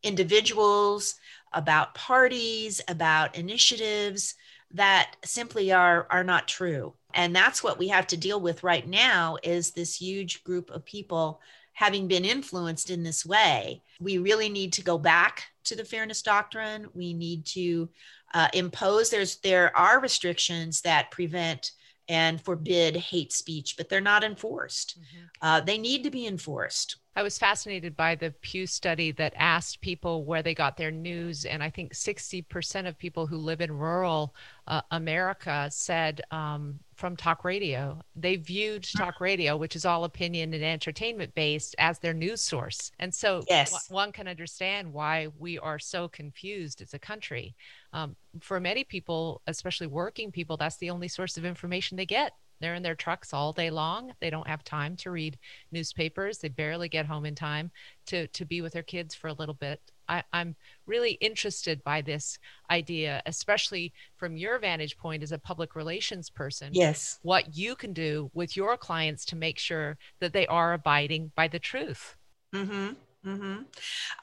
individuals, 0.02 1.16
about 1.52 1.94
parties, 1.94 2.80
about 2.86 3.34
initiatives 3.36 4.34
that 4.72 5.16
simply 5.24 5.72
are, 5.72 6.06
are 6.10 6.24
not 6.24 6.46
true. 6.46 6.92
And 7.14 7.34
that's 7.34 7.62
what 7.62 7.78
we 7.78 7.88
have 7.88 8.06
to 8.08 8.16
deal 8.16 8.40
with 8.40 8.62
right 8.62 8.86
now 8.86 9.38
is 9.42 9.70
this 9.70 10.00
huge 10.00 10.44
group 10.44 10.70
of 10.70 10.84
people 10.84 11.40
having 11.72 12.08
been 12.08 12.24
influenced 12.24 12.90
in 12.90 13.02
this 13.02 13.24
way. 13.24 13.82
We 14.00 14.18
really 14.18 14.48
need 14.48 14.72
to 14.74 14.82
go 14.82 14.98
back 14.98 15.44
to 15.64 15.76
the 15.76 15.84
fairness 15.84 16.22
doctrine. 16.22 16.88
We 16.92 17.14
need 17.14 17.46
to 17.46 17.88
uh, 18.34 18.48
impose 18.52 19.10
there's 19.10 19.36
there 19.36 19.74
are 19.76 20.00
restrictions 20.00 20.82
that 20.82 21.10
prevent 21.10 21.72
and 22.08 22.40
forbid 22.40 22.96
hate 22.96 23.32
speech, 23.32 23.76
but 23.76 23.88
they're 23.88 24.00
not 24.00 24.24
enforced. 24.24 24.98
Mm-hmm. 24.98 25.26
Uh, 25.42 25.60
they 25.60 25.76
need 25.76 26.02
to 26.04 26.10
be 26.10 26.26
enforced. 26.26 26.96
I 27.14 27.22
was 27.22 27.38
fascinated 27.38 27.96
by 27.96 28.14
the 28.14 28.30
Pew 28.40 28.66
study 28.66 29.12
that 29.12 29.34
asked 29.36 29.80
people 29.80 30.24
where 30.24 30.42
they 30.42 30.54
got 30.54 30.76
their 30.76 30.90
news. 30.90 31.44
And 31.44 31.62
I 31.62 31.68
think 31.68 31.92
60% 31.92 32.88
of 32.88 32.96
people 32.96 33.26
who 33.26 33.36
live 33.36 33.60
in 33.60 33.72
rural 33.72 34.34
uh, 34.66 34.80
America 34.90 35.68
said 35.70 36.22
um, 36.30 36.78
from 36.98 37.16
talk 37.16 37.44
radio. 37.44 38.00
They 38.16 38.34
viewed 38.34 38.82
talk 38.82 39.20
radio, 39.20 39.56
which 39.56 39.76
is 39.76 39.84
all 39.84 40.02
opinion 40.02 40.52
and 40.52 40.64
entertainment 40.64 41.32
based, 41.36 41.76
as 41.78 42.00
their 42.00 42.12
news 42.12 42.42
source. 42.42 42.90
And 42.98 43.14
so 43.14 43.44
yes. 43.48 43.70
w- 43.70 43.94
one 43.94 44.10
can 44.10 44.26
understand 44.26 44.92
why 44.92 45.28
we 45.38 45.60
are 45.60 45.78
so 45.78 46.08
confused 46.08 46.82
as 46.82 46.94
a 46.94 46.98
country. 46.98 47.54
Um, 47.92 48.16
for 48.40 48.58
many 48.58 48.82
people, 48.82 49.42
especially 49.46 49.86
working 49.86 50.32
people, 50.32 50.56
that's 50.56 50.78
the 50.78 50.90
only 50.90 51.06
source 51.06 51.36
of 51.36 51.44
information 51.44 51.96
they 51.96 52.04
get. 52.04 52.32
They're 52.60 52.74
in 52.74 52.82
their 52.82 52.96
trucks 52.96 53.32
all 53.32 53.52
day 53.52 53.70
long. 53.70 54.12
They 54.20 54.30
don't 54.30 54.48
have 54.48 54.64
time 54.64 54.96
to 54.96 55.12
read 55.12 55.38
newspapers. 55.70 56.38
They 56.38 56.48
barely 56.48 56.88
get 56.88 57.06
home 57.06 57.24
in 57.26 57.36
time 57.36 57.70
to, 58.06 58.26
to 58.26 58.44
be 58.44 58.60
with 58.60 58.72
their 58.72 58.82
kids 58.82 59.14
for 59.14 59.28
a 59.28 59.34
little 59.34 59.54
bit. 59.54 59.80
I, 60.08 60.22
am 60.32 60.56
really 60.86 61.12
interested 61.12 61.82
by 61.84 62.02
this 62.02 62.38
idea, 62.70 63.22
especially 63.26 63.92
from 64.16 64.36
your 64.36 64.58
vantage 64.58 64.96
point 64.96 65.22
as 65.22 65.32
a 65.32 65.38
public 65.38 65.74
relations 65.74 66.30
person. 66.30 66.70
Yes. 66.72 67.18
What 67.22 67.56
you 67.56 67.74
can 67.74 67.92
do 67.92 68.30
with 68.34 68.56
your 68.56 68.76
clients 68.76 69.24
to 69.26 69.36
make 69.36 69.58
sure 69.58 69.98
that 70.20 70.32
they 70.32 70.46
are 70.46 70.72
abiding 70.72 71.32
by 71.34 71.48
the 71.48 71.58
truth. 71.58 72.16
Mm-hmm. 72.54 72.94
Mm-hmm. 73.26 73.62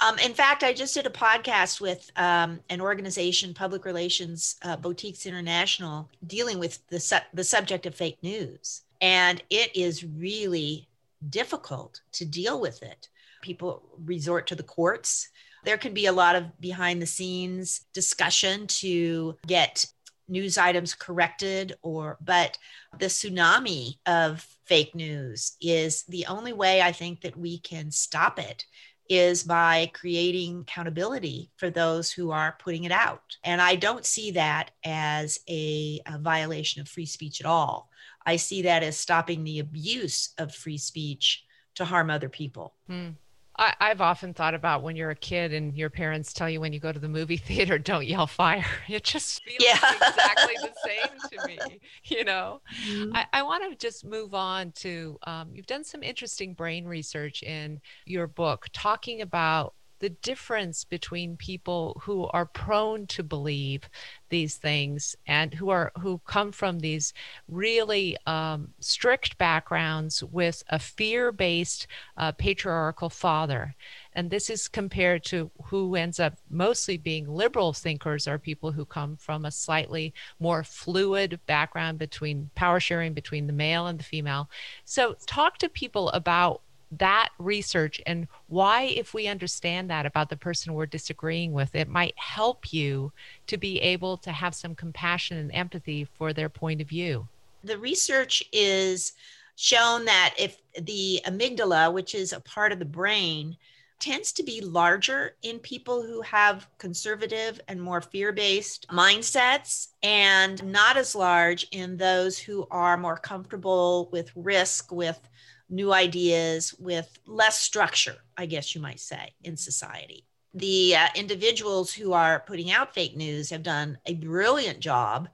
Um, 0.02 0.20
in 0.24 0.34
fact, 0.34 0.64
I 0.64 0.74
just 0.74 0.94
did 0.94 1.06
a 1.06 1.12
podcast 1.12 1.82
with 1.82 2.10
um, 2.16 2.60
an 2.70 2.82
organization, 2.82 3.54
Public 3.54 3.86
Relations 3.86 4.56
uh, 4.64 4.78
Boutiques 4.78 5.26
International, 5.26 6.10
dealing 6.26 6.60
with 6.60 6.86
the, 6.88 7.00
su- 7.00 7.18
the 7.34 7.44
subject 7.44 7.86
of 7.86 7.94
fake 7.94 8.18
news. 8.24 8.82
And 9.02 9.44
it 9.50 9.76
is 9.76 10.06
really 10.06 10.88
difficult 11.30 12.02
to 12.14 12.26
deal 12.26 12.60
with 12.60 12.82
it. 12.84 13.10
People 13.42 13.84
resort 14.06 14.48
to 14.48 14.56
the 14.56 14.64
courts. 14.64 15.30
There 15.66 15.78
can 15.78 15.94
be 15.94 16.06
a 16.06 16.14
lot 16.14 16.36
of 16.36 16.60
behind 16.60 17.02
the 17.02 17.08
scenes 17.08 17.82
discussion 17.94 18.68
to 18.68 19.36
get 19.48 19.86
news 20.28 20.58
items 20.58 20.96
corrected 20.96 21.76
or 21.84 22.18
but 22.20 22.58
the 23.00 23.06
tsunami 23.06 23.98
of 24.08 24.44
fake 24.66 24.96
news 24.96 25.56
is 25.62 26.04
the 26.10 26.26
only 26.26 26.52
way 26.52 26.82
i 26.82 26.92
think 26.92 27.22
that 27.22 27.38
we 27.38 27.60
can 27.60 27.92
stop 27.92 28.40
it 28.40 28.66
is 29.10 29.44
by 29.44 29.92
creating 29.94 30.62
accountability 30.62 31.52
for 31.58 31.70
those 31.70 32.12
who 32.12 32.32
are 32.32 32.58
putting 32.60 32.86
it 32.86 32.92
out. 32.92 33.38
And 33.44 33.62
I 33.62 33.76
don't 33.76 34.06
see 34.06 34.32
that 34.32 34.72
as 34.84 35.40
a, 35.48 36.02
a, 36.08 36.18
violation 36.18 36.82
of 36.82 36.88
free 36.88 37.06
speech 37.06 37.40
at 37.40 37.46
all. 37.46 37.90
I 38.26 38.38
see 38.38 38.64
that 38.64 38.82
as 38.82 38.98
stopping 38.98 39.44
the 39.44 39.60
abuse 39.60 40.34
of 40.38 40.56
free 40.56 40.80
speech 40.80 41.44
to 41.76 41.86
harm 41.86 42.10
other 42.10 42.30
people. 42.30 42.74
Hmm. 42.88 43.10
I, 43.58 43.74
have 43.80 44.02
often 44.02 44.34
thought 44.34 44.54
about 44.54 44.84
when 44.84 44.96
you're 44.96 45.12
a 45.12 45.16
kid 45.16 45.54
and 45.54 45.78
your 45.78 45.90
parents 45.90 46.34
tell 46.34 46.50
you 46.50 46.60
when 46.60 46.74
you 46.74 46.80
go 46.80 46.92
to 46.92 47.00
the 47.00 47.08
movie 47.10 47.38
theater, 47.46 47.78
don't 47.78 48.06
yell 48.06 48.28
fire. 48.28 48.66
It 48.88 49.04
just 49.04 49.44
feels 49.44 49.58
yeah. 49.60 49.74
exactly 49.76 50.56
the 50.62 50.74
same 50.86 51.40
to 51.40 51.48
me. 51.48 51.80
You 52.06 52.24
know, 52.24 52.62
mm-hmm. 52.88 53.16
I, 53.16 53.26
I 53.34 53.44
want 53.44 53.70
to 53.70 53.78
just 53.78 54.06
move 54.06 54.34
on 54.34 54.72
to 54.74 55.18
um, 55.24 55.50
you've 55.54 55.66
done 55.66 55.84
some 55.84 56.02
interesting 56.02 56.54
brain 56.54 56.86
research 56.86 57.44
in 57.44 57.82
your 58.06 58.28
book 58.28 58.68
talking 58.74 59.22
about 59.22 59.75
the 60.00 60.10
difference 60.10 60.84
between 60.84 61.38
people 61.38 62.02
who 62.04 62.28
are 62.28 62.46
prone 62.46 63.08
to 63.08 63.24
believe 63.24 63.90
these 64.30 64.56
things 64.56 65.16
and 65.28 65.54
who 65.54 65.70
are 65.70 65.92
who 66.00 66.20
come 66.26 66.52
from 66.52 66.80
these 66.80 67.14
really 67.48 68.18
um, 68.26 68.70
strict 68.80 69.38
backgrounds 69.38 70.24
with 70.24 70.64
a 70.70 70.80
fear-based 70.80 71.88
uh, 72.18 72.32
patriarchal 72.34 73.10
father. 73.10 73.76
And 74.14 74.30
this 74.30 74.50
is 74.50 74.68
compared 74.68 75.24
to 75.26 75.52
who 75.66 75.96
ends 75.96 76.20
up 76.20 76.36
mostly 76.50 76.98
being 76.98 77.28
liberal 77.28 77.74
thinkers 77.74 78.28
are 78.28 78.40
people 78.40 78.72
who 78.72 78.86
come 78.86 79.18
from 79.18 79.46
a 79.46 79.52
slightly 79.52 80.14
more 80.40 80.64
fluid 80.64 81.40
background 81.46 82.00
between 82.00 82.50
power 82.56 82.80
sharing 82.80 83.14
between 83.14 83.48
the 83.48 83.54
male 83.54 83.88
and 83.88 84.00
the 84.00 84.04
female. 84.04 84.50
So 84.86 85.16
talk 85.26 85.58
to 85.60 85.70
people 85.70 86.10
about 86.10 86.62
that 87.00 87.30
research 87.38 88.02
and 88.06 88.28
why, 88.48 88.84
if 88.84 89.14
we 89.14 89.28
understand 89.28 89.90
that 89.90 90.06
about 90.06 90.30
the 90.30 90.38
person 90.38 90.74
we're 90.74 90.86
disagreeing 90.86 91.54
with, 91.54 91.76
it 91.76 91.88
might 91.88 92.18
help 92.18 92.74
you 92.74 93.12
to 93.48 93.58
be 93.58 93.80
able 93.82 94.18
to 94.18 94.32
have 94.32 94.56
some 94.56 94.76
compassion 94.76 95.38
and 95.38 95.52
empathy 95.54 96.08
for 96.18 96.34
their 96.34 96.50
point 96.50 96.82
of 96.82 96.90
view. 96.90 97.28
The 97.64 97.78
research 97.78 98.44
is 98.52 99.14
shown 99.56 100.06
that 100.06 100.36
if 100.38 100.58
the 100.82 101.22
amygdala, 101.26 101.92
which 101.94 102.14
is 102.14 102.34
a 102.34 102.40
part 102.42 102.72
of 102.72 102.80
the 102.80 102.86
brain, 102.86 103.58
tends 104.00 104.34
to 104.34 104.44
be 104.44 104.60
larger 104.62 105.36
in 105.42 105.58
people 105.60 106.04
who 106.04 106.22
have 106.22 106.68
conservative 106.78 107.62
and 107.68 107.82
more 107.82 108.02
fear 108.02 108.32
based 108.32 108.86
mindsets, 108.90 109.88
and 110.04 110.64
not 110.66 110.98
as 110.98 111.16
large 111.16 111.66
in 111.72 111.96
those 111.98 112.38
who 112.38 112.68
are 112.70 112.98
more 112.98 113.18
comfortable 113.18 114.10
with 114.12 114.32
risk, 114.36 114.92
with 114.92 115.20
new 115.70 115.94
ideas 115.94 116.74
with 116.80 117.18
less 117.26 117.60
structure, 117.60 118.16
I 118.38 118.46
guess 118.46 118.76
you 118.76 118.82
might 118.82 119.00
say, 119.00 119.34
in 119.44 119.58
society. 119.58 120.26
The 120.54 120.96
uh, 120.96 121.08
individuals 121.16 121.94
who 121.94 122.14
are 122.14 122.44
putting 122.48 122.72
out 122.72 122.94
fake 122.94 123.16
news 123.18 123.50
have 123.50 123.64
done 123.64 123.98
a 124.06 124.14
brilliant 124.16 124.80
job 124.80 125.28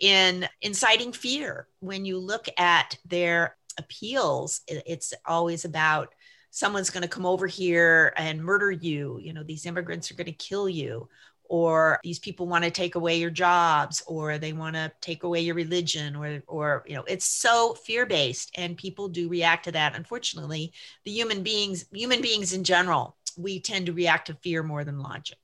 in 0.00 0.48
inciting 0.62 1.12
fear. 1.12 1.66
When 1.80 2.04
you 2.04 2.18
look 2.18 2.46
at 2.58 2.96
their 3.04 3.56
appeals, 3.78 4.60
it's 4.68 5.14
always 5.26 5.64
about 5.64 6.14
someone's 6.50 6.90
going 6.90 7.02
to 7.02 7.08
come 7.08 7.26
over 7.26 7.46
here 7.46 8.12
and 8.16 8.42
murder 8.42 8.70
you. 8.70 9.18
You 9.20 9.32
know, 9.32 9.42
these 9.42 9.66
immigrants 9.66 10.10
are 10.10 10.14
going 10.14 10.26
to 10.26 10.32
kill 10.32 10.68
you 10.68 11.08
or 11.48 11.98
these 12.04 12.18
people 12.18 12.46
want 12.46 12.64
to 12.64 12.70
take 12.70 12.94
away 12.94 13.18
your 13.18 13.30
jobs 13.30 14.02
or 14.06 14.38
they 14.38 14.52
want 14.52 14.76
to 14.76 14.92
take 15.00 15.24
away 15.24 15.40
your 15.40 15.54
religion 15.54 16.14
or 16.14 16.42
or 16.46 16.84
you 16.86 16.94
know 16.94 17.04
it's 17.08 17.24
so 17.24 17.74
fear 17.74 18.06
based 18.06 18.50
and 18.56 18.76
people 18.76 19.08
do 19.08 19.28
react 19.28 19.64
to 19.64 19.72
that. 19.72 19.96
Unfortunately 19.96 20.72
the 21.04 21.10
human 21.10 21.42
beings 21.42 21.86
human 21.92 22.20
beings 22.20 22.52
in 22.52 22.64
general 22.64 23.16
we 23.36 23.60
tend 23.60 23.86
to 23.86 23.92
react 23.92 24.26
to 24.26 24.34
fear 24.34 24.62
more 24.62 24.84
than 24.84 25.00
logic. 25.00 25.38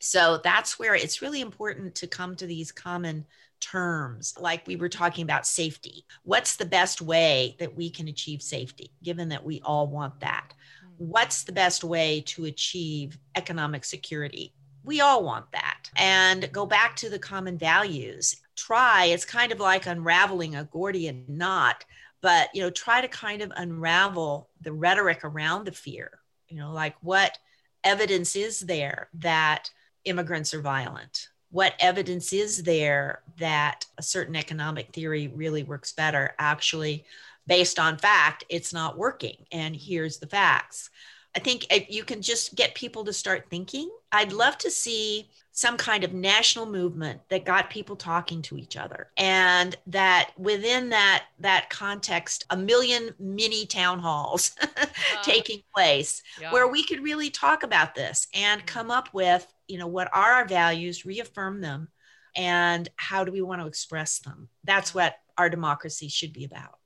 So 0.00 0.40
that's 0.42 0.78
where 0.78 0.94
it's 0.94 1.20
really 1.20 1.40
important 1.40 1.94
to 1.96 2.06
come 2.06 2.34
to 2.36 2.46
these 2.46 2.72
common 2.72 3.26
terms 3.60 4.34
like 4.40 4.66
we 4.66 4.76
were 4.76 4.88
talking 4.88 5.22
about 5.22 5.46
safety. 5.46 6.06
What's 6.22 6.56
the 6.56 6.64
best 6.64 7.02
way 7.02 7.56
that 7.58 7.76
we 7.76 7.90
can 7.90 8.08
achieve 8.08 8.40
safety 8.40 8.92
given 9.02 9.28
that 9.28 9.44
we 9.44 9.60
all 9.62 9.86
want 9.86 10.20
that? 10.20 10.54
Hmm. 10.82 11.04
what's 11.08 11.44
the 11.44 11.52
best 11.52 11.84
way 11.84 12.22
to 12.26 12.46
achieve 12.46 13.18
economic 13.36 13.84
security 13.84 14.54
we 14.84 15.00
all 15.00 15.24
want 15.24 15.50
that. 15.52 15.90
And 15.96 16.50
go 16.52 16.66
back 16.66 16.96
to 16.96 17.10
the 17.10 17.18
common 17.18 17.58
values. 17.58 18.36
try, 18.60 19.06
it's 19.06 19.24
kind 19.24 19.52
of 19.52 19.60
like 19.60 19.86
unraveling 19.86 20.54
a 20.54 20.64
Gordian 20.64 21.24
knot, 21.28 21.84
but, 22.20 22.50
you 22.54 22.60
know, 22.62 22.70
try 22.70 23.00
to 23.00 23.08
kind 23.08 23.42
of 23.42 23.52
unravel 23.56 24.48
the 24.60 24.72
rhetoric 24.72 25.24
around 25.24 25.64
the 25.64 25.72
fear, 25.72 26.20
you 26.48 26.58
know, 26.58 26.72
like 26.72 26.94
what 27.00 27.38
evidence 27.82 28.36
is 28.36 28.60
there 28.60 29.08
that 29.14 29.70
immigrants 30.04 30.52
are 30.52 30.60
violent? 30.60 31.28
What 31.50 31.74
evidence 31.80 32.32
is 32.32 32.62
there 32.62 33.22
that 33.38 33.86
a 33.98 34.02
certain 34.02 34.36
economic 34.36 34.92
theory 34.92 35.28
really 35.28 35.62
works 35.62 35.92
better? 35.92 36.34
Actually, 36.38 37.04
based 37.46 37.78
on 37.78 37.98
fact, 37.98 38.44
it's 38.48 38.72
not 38.72 38.98
working. 38.98 39.46
And 39.50 39.74
here's 39.74 40.18
the 40.18 40.26
facts. 40.26 40.90
I 41.36 41.40
think 41.40 41.66
if 41.70 41.90
you 41.90 42.04
can 42.04 42.22
just 42.22 42.56
get 42.56 42.74
people 42.74 43.04
to 43.04 43.12
start 43.12 43.46
thinking, 43.50 43.90
I'd 44.10 44.32
love 44.32 44.58
to 44.58 44.70
see 44.70 45.30
some 45.52 45.76
kind 45.76 46.04
of 46.04 46.12
national 46.12 46.66
movement 46.66 47.20
that 47.28 47.44
got 47.44 47.70
people 47.70 47.96
talking 47.96 48.40
to 48.40 48.56
each 48.56 48.76
other 48.76 49.10
and 49.16 49.76
that 49.86 50.30
within 50.38 50.88
that 50.88 51.24
that 51.40 51.68
context 51.70 52.44
a 52.50 52.56
million 52.56 53.12
mini 53.18 53.66
town 53.66 53.98
halls 53.98 54.52
uh, 54.62 54.86
taking 55.22 55.60
place 55.74 56.22
yeah. 56.40 56.52
where 56.52 56.68
we 56.68 56.84
could 56.84 57.02
really 57.02 57.30
talk 57.30 57.62
about 57.62 57.94
this 57.94 58.28
and 58.32 58.60
mm-hmm. 58.60 58.66
come 58.66 58.90
up 58.90 59.12
with 59.12 59.52
you 59.66 59.76
know 59.76 59.88
what 59.88 60.08
are 60.14 60.32
our 60.34 60.46
values 60.46 61.04
reaffirm 61.04 61.60
them 61.60 61.88
and 62.36 62.88
how 62.94 63.24
do 63.24 63.32
we 63.32 63.42
want 63.42 63.60
to 63.60 63.66
express 63.66 64.20
them 64.20 64.48
that's 64.64 64.94
what 64.94 65.16
our 65.36 65.50
democracy 65.50 66.08
should 66.08 66.32
be 66.32 66.44
about 66.44 66.79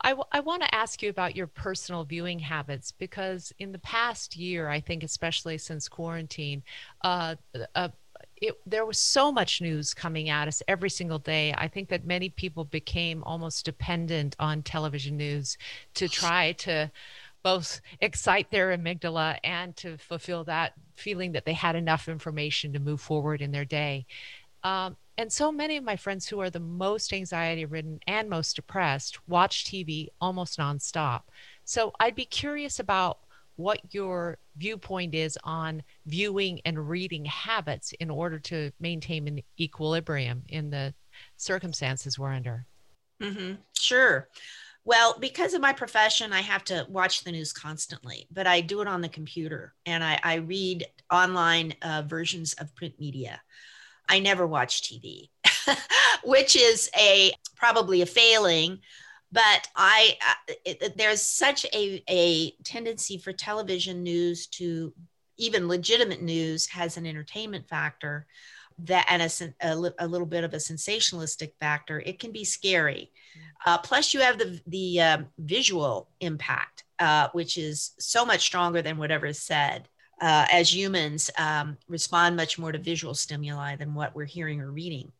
I, 0.00 0.10
w- 0.10 0.28
I 0.32 0.40
want 0.40 0.62
to 0.62 0.74
ask 0.74 1.02
you 1.02 1.10
about 1.10 1.36
your 1.36 1.46
personal 1.46 2.04
viewing 2.04 2.38
habits 2.38 2.92
because 2.92 3.52
in 3.58 3.72
the 3.72 3.78
past 3.78 4.36
year, 4.36 4.68
I 4.68 4.80
think, 4.80 5.02
especially 5.02 5.58
since 5.58 5.88
quarantine, 5.88 6.62
uh, 7.02 7.36
uh, 7.74 7.88
it, 8.36 8.60
there 8.66 8.84
was 8.84 8.98
so 8.98 9.30
much 9.30 9.60
news 9.60 9.94
coming 9.94 10.28
at 10.28 10.48
us 10.48 10.62
every 10.66 10.90
single 10.90 11.18
day. 11.18 11.54
I 11.56 11.68
think 11.68 11.88
that 11.90 12.04
many 12.04 12.28
people 12.28 12.64
became 12.64 13.22
almost 13.24 13.64
dependent 13.64 14.34
on 14.38 14.62
television 14.62 15.16
news 15.16 15.56
to 15.94 16.08
try 16.08 16.52
to 16.52 16.90
both 17.42 17.80
excite 18.00 18.50
their 18.50 18.76
amygdala 18.76 19.38
and 19.42 19.74
to 19.76 19.96
fulfill 19.98 20.44
that 20.44 20.74
feeling 20.94 21.32
that 21.32 21.44
they 21.44 21.52
had 21.52 21.74
enough 21.74 22.08
information 22.08 22.72
to 22.72 22.78
move 22.78 23.00
forward 23.00 23.40
in 23.42 23.50
their 23.50 23.64
day. 23.64 24.06
Um, 24.62 24.96
and 25.18 25.32
so 25.32 25.52
many 25.52 25.76
of 25.76 25.84
my 25.84 25.96
friends 25.96 26.26
who 26.26 26.40
are 26.40 26.50
the 26.50 26.60
most 26.60 27.12
anxiety 27.12 27.64
ridden 27.64 28.00
and 28.06 28.30
most 28.30 28.56
depressed 28.56 29.18
watch 29.28 29.64
TV 29.64 30.08
almost 30.20 30.58
nonstop. 30.58 31.22
So 31.64 31.92
I'd 32.00 32.14
be 32.14 32.24
curious 32.24 32.78
about 32.78 33.18
what 33.56 33.80
your 33.90 34.38
viewpoint 34.56 35.14
is 35.14 35.38
on 35.44 35.82
viewing 36.06 36.60
and 36.64 36.88
reading 36.88 37.24
habits 37.26 37.92
in 38.00 38.10
order 38.10 38.38
to 38.38 38.72
maintain 38.80 39.28
an 39.28 39.42
equilibrium 39.60 40.42
in 40.48 40.70
the 40.70 40.94
circumstances 41.36 42.18
we're 42.18 42.32
under. 42.32 42.66
Mm-hmm. 43.22 43.54
Sure. 43.78 44.28
Well, 44.84 45.16
because 45.20 45.54
of 45.54 45.60
my 45.60 45.72
profession, 45.72 46.32
I 46.32 46.40
have 46.40 46.64
to 46.64 46.86
watch 46.88 47.22
the 47.22 47.30
news 47.30 47.52
constantly, 47.52 48.26
but 48.32 48.46
I 48.46 48.60
do 48.60 48.80
it 48.80 48.88
on 48.88 49.00
the 49.00 49.08
computer 49.08 49.74
and 49.86 50.02
I, 50.02 50.18
I 50.24 50.34
read 50.36 50.86
online 51.12 51.74
uh, 51.82 52.02
versions 52.06 52.54
of 52.54 52.74
print 52.74 52.94
media. 52.98 53.40
I 54.12 54.20
never 54.20 54.46
watch 54.46 54.82
TV, 54.82 55.30
which 56.24 56.56
is 56.56 56.90
a 56.96 57.32
probably 57.56 58.02
a 58.02 58.06
failing 58.06 58.80
but 59.32 59.66
I 59.74 60.18
uh, 60.28 60.54
it, 60.66 60.98
there's 60.98 61.22
such 61.22 61.64
a, 61.72 62.04
a 62.08 62.50
tendency 62.64 63.16
for 63.16 63.32
television 63.32 64.02
news 64.02 64.46
to 64.48 64.92
even 65.38 65.68
legitimate 65.68 66.22
news 66.22 66.66
has 66.66 66.96
an 66.96 67.06
entertainment 67.06 67.66
factor 67.66 68.26
that 68.78 69.06
and 69.08 69.22
a, 69.22 69.66
a, 69.66 69.92
a 70.04 70.06
little 70.06 70.26
bit 70.26 70.44
of 70.44 70.54
a 70.54 70.58
sensationalistic 70.58 71.52
factor. 71.60 72.00
It 72.00 72.18
can 72.18 72.32
be 72.32 72.44
scary. 72.44 73.10
Mm. 73.36 73.72
Uh, 73.72 73.78
plus, 73.78 74.12
you 74.12 74.20
have 74.20 74.38
the 74.38 74.60
the 74.66 75.00
uh, 75.00 75.18
visual 75.38 76.08
impact, 76.20 76.84
uh, 76.98 77.28
which 77.32 77.56
is 77.56 77.92
so 77.98 78.24
much 78.24 78.40
stronger 78.40 78.82
than 78.82 78.98
whatever 78.98 79.26
is 79.26 79.38
said. 79.38 79.88
Uh, 80.22 80.46
as 80.52 80.72
humans 80.72 81.30
um, 81.36 81.76
respond 81.88 82.36
much 82.36 82.56
more 82.56 82.70
to 82.70 82.78
visual 82.78 83.12
stimuli 83.12 83.74
than 83.74 83.92
what 83.92 84.14
we're 84.14 84.24
hearing 84.24 84.60
or 84.60 84.70
reading. 84.70 85.10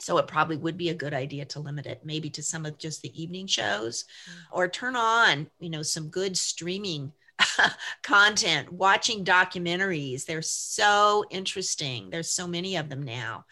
So 0.00 0.16
it 0.16 0.26
probably 0.26 0.56
would 0.56 0.78
be 0.78 0.88
a 0.88 0.94
good 0.94 1.12
idea 1.12 1.44
to 1.44 1.60
limit 1.60 1.84
it 1.84 2.00
maybe 2.04 2.30
to 2.30 2.42
some 2.42 2.64
of 2.64 2.78
just 2.78 3.02
the 3.02 3.22
evening 3.22 3.46
shows 3.46 4.04
mm-hmm. 4.04 4.56
or 4.58 4.66
turn 4.66 4.96
on, 4.96 5.48
you 5.58 5.68
know, 5.68 5.82
some 5.82 6.08
good 6.08 6.38
streaming 6.38 7.12
content, 8.02 8.72
watching 8.72 9.24
documentaries. 9.24 10.24
They're 10.24 10.40
so 10.40 11.24
interesting. 11.30 12.08
There's 12.08 12.30
so 12.30 12.46
many 12.46 12.76
of 12.76 12.88
them 12.88 13.02
now. 13.02 13.44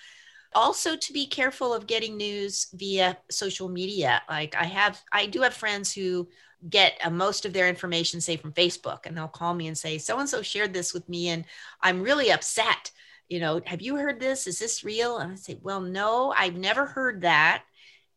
Also 0.55 0.97
to 0.97 1.13
be 1.13 1.27
careful 1.27 1.75
of 1.75 1.87
getting 1.87 2.17
news 2.17 2.69
via 2.73 3.19
social 3.31 3.69
media. 3.69 4.23
Like 4.29 4.55
I 4.55 4.65
have 4.65 5.03
I 5.13 5.27
do 5.27 5.43
have 5.43 5.55
friends 5.55 5.93
who 5.93 6.29
get 6.69 6.99
uh, 7.05 7.11
most 7.11 7.45
of 7.45 7.53
their 7.53 7.69
information 7.69 8.21
say 8.21 8.37
from 8.37 8.53
Facebook 8.53 9.01
and 9.05 9.17
they'll 9.17 9.29
call 9.29 9.55
me 9.55 9.67
and 9.67 9.77
say 9.77 9.99
so 9.99 10.19
and 10.19 10.29
so 10.29 10.41
shared 10.41 10.73
this 10.73 10.95
with 10.95 11.09
me 11.09 11.29
and 11.29 11.45
I'm 11.83 12.03
really 12.03 12.33
upset 12.33 12.91
you 13.29 13.41
know, 13.41 13.61
have 13.67 13.83
you 13.83 13.97
heard 13.97 14.21
this? 14.21 14.47
Is 14.47 14.59
this 14.59 14.85
real? 14.85 15.19
And 15.19 15.33
I 15.33 15.35
say, 15.37 15.59
well, 15.63 15.81
no, 15.81 16.33
I've 16.37 16.57
never 16.57 16.87
heard 16.87 17.23
that. 17.23 17.65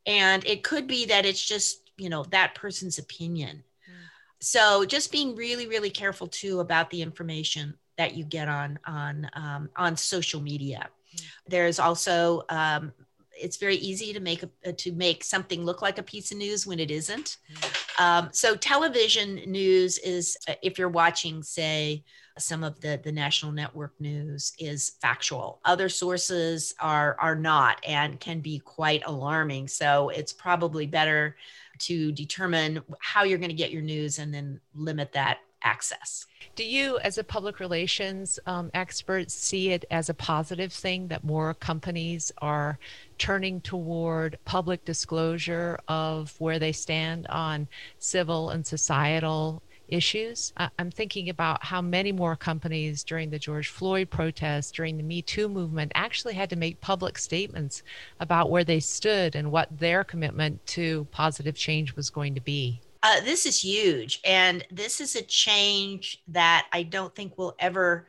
And 0.05 0.45
it 0.45 0.63
could 0.63 0.87
be 0.87 1.05
that 1.05 1.25
it's 1.25 1.43
just, 1.43 1.91
you 1.97 2.09
know, 2.09 2.23
that 2.25 2.55
person's 2.55 2.97
opinion. 2.99 3.63
Mm. 3.89 3.93
So 4.39 4.85
just 4.85 5.11
being 5.11 5.35
really, 5.35 5.67
really 5.67 5.89
careful 5.89 6.27
too 6.27 6.59
about 6.59 6.89
the 6.89 7.01
information 7.01 7.75
that 7.97 8.15
you 8.15 8.23
get 8.23 8.47
on 8.47 8.79
on 8.85 9.29
um, 9.33 9.69
on 9.75 9.97
social 9.97 10.41
media. 10.41 10.89
Mm. 11.15 11.21
There's 11.47 11.79
also 11.79 12.43
um, 12.49 12.93
it's 13.39 13.57
very 13.57 13.75
easy 13.77 14.13
to 14.13 14.19
make 14.19 14.43
a, 14.63 14.73
to 14.73 14.91
make 14.93 15.23
something 15.23 15.63
look 15.63 15.81
like 15.81 15.97
a 15.97 16.03
piece 16.03 16.31
of 16.31 16.37
news 16.37 16.65
when 16.65 16.79
it 16.79 16.91
isn't. 16.91 17.37
Mm. 17.53 18.01
Um, 18.03 18.29
so 18.31 18.55
television 18.55 19.35
news 19.47 19.97
is 19.99 20.37
uh, 20.47 20.53
if 20.61 20.77
you're 20.77 20.89
watching, 20.89 21.43
say, 21.43 22.03
some 22.39 22.63
of 22.63 22.79
the 22.81 22.99
the 23.03 23.11
national 23.11 23.51
network 23.51 23.99
news 23.99 24.53
is 24.59 24.93
factual 25.01 25.59
other 25.65 25.89
sources 25.89 26.73
are 26.79 27.17
are 27.19 27.35
not 27.35 27.83
and 27.85 28.19
can 28.19 28.39
be 28.39 28.59
quite 28.59 29.01
alarming 29.05 29.67
so 29.67 30.09
it's 30.09 30.33
probably 30.33 30.85
better 30.85 31.35
to 31.79 32.11
determine 32.11 32.81
how 32.99 33.23
you're 33.23 33.37
going 33.37 33.49
to 33.49 33.55
get 33.55 33.71
your 33.71 33.81
news 33.81 34.19
and 34.19 34.33
then 34.33 34.59
limit 34.75 35.11
that 35.13 35.39
access 35.63 36.25
do 36.55 36.63
you 36.63 36.97
as 36.99 37.17
a 37.17 37.23
public 37.23 37.59
relations 37.59 38.39
um, 38.45 38.69
expert 38.73 39.29
see 39.31 39.71
it 39.71 39.85
as 39.91 40.09
a 40.09 40.13
positive 40.13 40.71
thing 40.71 41.07
that 41.07 41.23
more 41.23 41.53
companies 41.53 42.31
are 42.39 42.77
turning 43.17 43.59
toward 43.61 44.37
public 44.45 44.83
disclosure 44.85 45.79
of 45.87 46.35
where 46.39 46.59
they 46.59 46.71
stand 46.71 47.25
on 47.27 47.67
civil 47.99 48.51
and 48.51 48.65
societal 48.65 49.61
issues. 49.87 50.53
I'm 50.77 50.91
thinking 50.91 51.29
about 51.29 51.63
how 51.63 51.81
many 51.81 52.11
more 52.11 52.35
companies 52.35 53.03
during 53.03 53.29
the 53.29 53.39
George 53.39 53.69
Floyd 53.69 54.09
protests, 54.09 54.71
during 54.71 54.97
the 54.97 55.03
Me 55.03 55.21
Too 55.21 55.47
movement, 55.47 55.91
actually 55.95 56.33
had 56.33 56.49
to 56.49 56.55
make 56.55 56.81
public 56.81 57.17
statements 57.17 57.83
about 58.19 58.49
where 58.49 58.63
they 58.63 58.79
stood 58.79 59.35
and 59.35 59.51
what 59.51 59.79
their 59.79 60.03
commitment 60.03 60.65
to 60.67 61.07
positive 61.11 61.55
change 61.55 61.95
was 61.95 62.09
going 62.09 62.35
to 62.35 62.41
be. 62.41 62.81
Uh, 63.03 63.21
this 63.21 63.45
is 63.45 63.63
huge. 63.63 64.19
And 64.25 64.65
this 64.71 64.99
is 65.01 65.15
a 65.15 65.21
change 65.21 66.21
that 66.29 66.67
I 66.71 66.83
don't 66.83 67.13
think 67.15 67.37
will 67.37 67.55
ever 67.59 68.07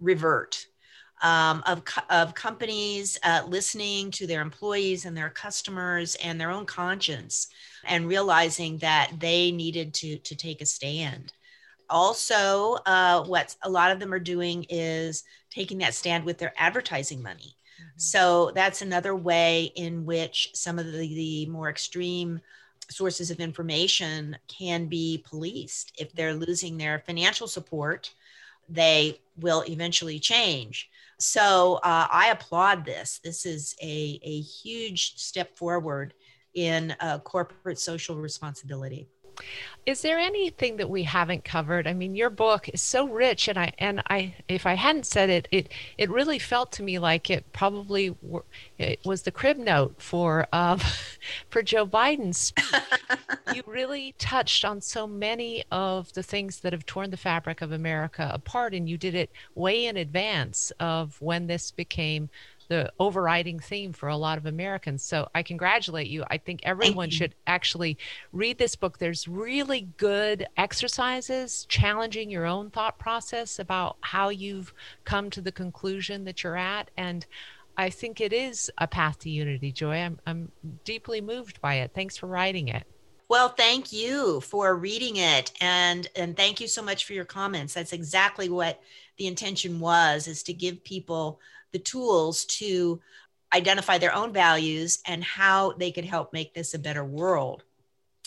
revert. 0.00 0.66
Um, 1.22 1.62
of, 1.66 1.82
of 2.08 2.34
companies 2.34 3.18
uh, 3.22 3.42
listening 3.46 4.10
to 4.12 4.26
their 4.26 4.40
employees 4.40 5.04
and 5.04 5.14
their 5.14 5.28
customers 5.28 6.14
and 6.24 6.40
their 6.40 6.50
own 6.50 6.64
conscience 6.64 7.48
and 7.84 8.08
realizing 8.08 8.78
that 8.78 9.12
they 9.18 9.52
needed 9.52 9.92
to 9.94 10.16
to 10.16 10.34
take 10.34 10.62
a 10.62 10.66
stand 10.66 11.34
also 11.90 12.78
uh, 12.86 13.22
what 13.24 13.54
a 13.62 13.68
lot 13.68 13.90
of 13.90 14.00
them 14.00 14.14
are 14.14 14.18
doing 14.18 14.64
is 14.70 15.24
taking 15.50 15.78
that 15.78 15.94
stand 15.94 16.24
with 16.24 16.38
their 16.38 16.54
advertising 16.56 17.22
money 17.22 17.54
mm-hmm. 17.78 17.98
so 17.98 18.50
that's 18.54 18.80
another 18.80 19.14
way 19.14 19.72
in 19.76 20.06
which 20.06 20.50
some 20.54 20.78
of 20.78 20.86
the, 20.86 20.92
the 20.92 21.46
more 21.46 21.68
extreme 21.68 22.40
sources 22.90 23.30
of 23.30 23.40
information 23.40 24.36
can 24.48 24.86
be 24.86 25.24
policed. 25.28 25.92
If 25.98 26.12
they're 26.12 26.34
losing 26.34 26.76
their 26.76 26.98
financial 26.98 27.46
support 27.46 28.12
they 28.70 29.20
will 29.36 29.64
eventually 29.68 30.18
change. 30.18 30.88
So 31.18 31.80
uh, 31.82 32.06
i 32.10 32.28
applaud 32.28 32.84
this. 32.84 33.20
This 33.22 33.44
is 33.44 33.74
a, 33.82 34.20
a 34.22 34.40
huge 34.40 35.16
step 35.16 35.56
forward 35.56 36.14
in 36.54 36.94
uh, 37.00 37.18
corporate 37.18 37.78
social 37.78 38.16
responsibility. 38.16 39.08
Is 39.86 40.02
there 40.02 40.18
anything 40.18 40.76
that 40.76 40.90
we 40.90 41.04
haven't 41.04 41.44
covered? 41.44 41.86
I 41.86 41.94
mean, 41.94 42.14
your 42.14 42.30
book 42.30 42.68
is 42.68 42.82
so 42.82 43.08
rich, 43.08 43.48
and 43.48 43.58
I 43.58 43.72
and 43.78 44.02
I, 44.08 44.34
if 44.46 44.66
I 44.66 44.74
hadn't 44.74 45.06
said 45.06 45.30
it, 45.30 45.48
it 45.50 45.68
it 45.96 46.10
really 46.10 46.38
felt 46.38 46.70
to 46.72 46.82
me 46.82 46.98
like 46.98 47.30
it 47.30 47.50
probably 47.52 48.14
were, 48.22 48.44
it 48.78 49.00
was 49.04 49.22
the 49.22 49.32
crib 49.32 49.56
note 49.56 50.00
for 50.00 50.46
um, 50.52 50.80
for 51.50 51.62
Joe 51.62 51.86
Biden's. 51.86 52.52
you 53.54 53.62
really 53.66 54.14
touched 54.18 54.64
on 54.64 54.80
so 54.80 55.06
many 55.06 55.64
of 55.70 56.12
the 56.12 56.22
things 56.22 56.60
that 56.60 56.72
have 56.72 56.86
torn 56.86 57.10
the 57.10 57.16
fabric 57.16 57.62
of 57.62 57.72
America 57.72 58.30
apart, 58.32 58.74
and 58.74 58.88
you 58.88 58.98
did 58.98 59.14
it 59.14 59.30
way 59.54 59.86
in 59.86 59.96
advance 59.96 60.72
of 60.78 61.20
when 61.20 61.46
this 61.46 61.70
became 61.70 62.28
the 62.70 62.90
overriding 63.00 63.58
theme 63.58 63.92
for 63.92 64.08
a 64.08 64.16
lot 64.16 64.38
of 64.38 64.46
Americans. 64.46 65.02
So 65.02 65.28
I 65.34 65.42
congratulate 65.42 66.06
you. 66.06 66.22
I 66.30 66.38
think 66.38 66.60
everyone 66.62 67.10
should 67.10 67.34
actually 67.48 67.98
read 68.32 68.58
this 68.58 68.76
book. 68.76 68.96
There's 68.96 69.26
really 69.26 69.88
good 69.96 70.46
exercises 70.56 71.66
challenging 71.68 72.30
your 72.30 72.46
own 72.46 72.70
thought 72.70 72.96
process 72.96 73.58
about 73.58 73.96
how 74.02 74.28
you've 74.28 74.72
come 75.04 75.30
to 75.30 75.40
the 75.40 75.50
conclusion 75.50 76.24
that 76.24 76.44
you're 76.44 76.56
at. 76.56 76.92
And 76.96 77.26
I 77.76 77.90
think 77.90 78.20
it 78.20 78.32
is 78.32 78.70
a 78.78 78.86
path 78.86 79.18
to 79.20 79.30
unity, 79.30 79.72
Joy. 79.72 79.96
I'm, 79.96 80.20
I'm 80.24 80.52
deeply 80.84 81.20
moved 81.20 81.60
by 81.60 81.74
it. 81.74 81.90
Thanks 81.92 82.16
for 82.16 82.28
writing 82.28 82.68
it. 82.68 82.84
Well, 83.28 83.48
thank 83.48 83.92
you 83.92 84.40
for 84.42 84.76
reading 84.76 85.16
it 85.16 85.52
and 85.60 86.08
and 86.16 86.36
thank 86.36 86.60
you 86.60 86.66
so 86.66 86.82
much 86.82 87.04
for 87.04 87.12
your 87.14 87.24
comments. 87.24 87.74
That's 87.74 87.92
exactly 87.92 88.48
what 88.48 88.80
the 89.20 89.26
intention 89.26 89.80
was 89.80 90.26
is 90.26 90.42
to 90.42 90.54
give 90.54 90.82
people 90.82 91.40
the 91.72 91.78
tools 91.78 92.46
to 92.46 92.98
identify 93.52 93.98
their 93.98 94.14
own 94.14 94.32
values 94.32 95.00
and 95.06 95.22
how 95.22 95.72
they 95.72 95.92
could 95.92 96.06
help 96.06 96.32
make 96.32 96.54
this 96.54 96.72
a 96.72 96.78
better 96.78 97.04
world. 97.04 97.62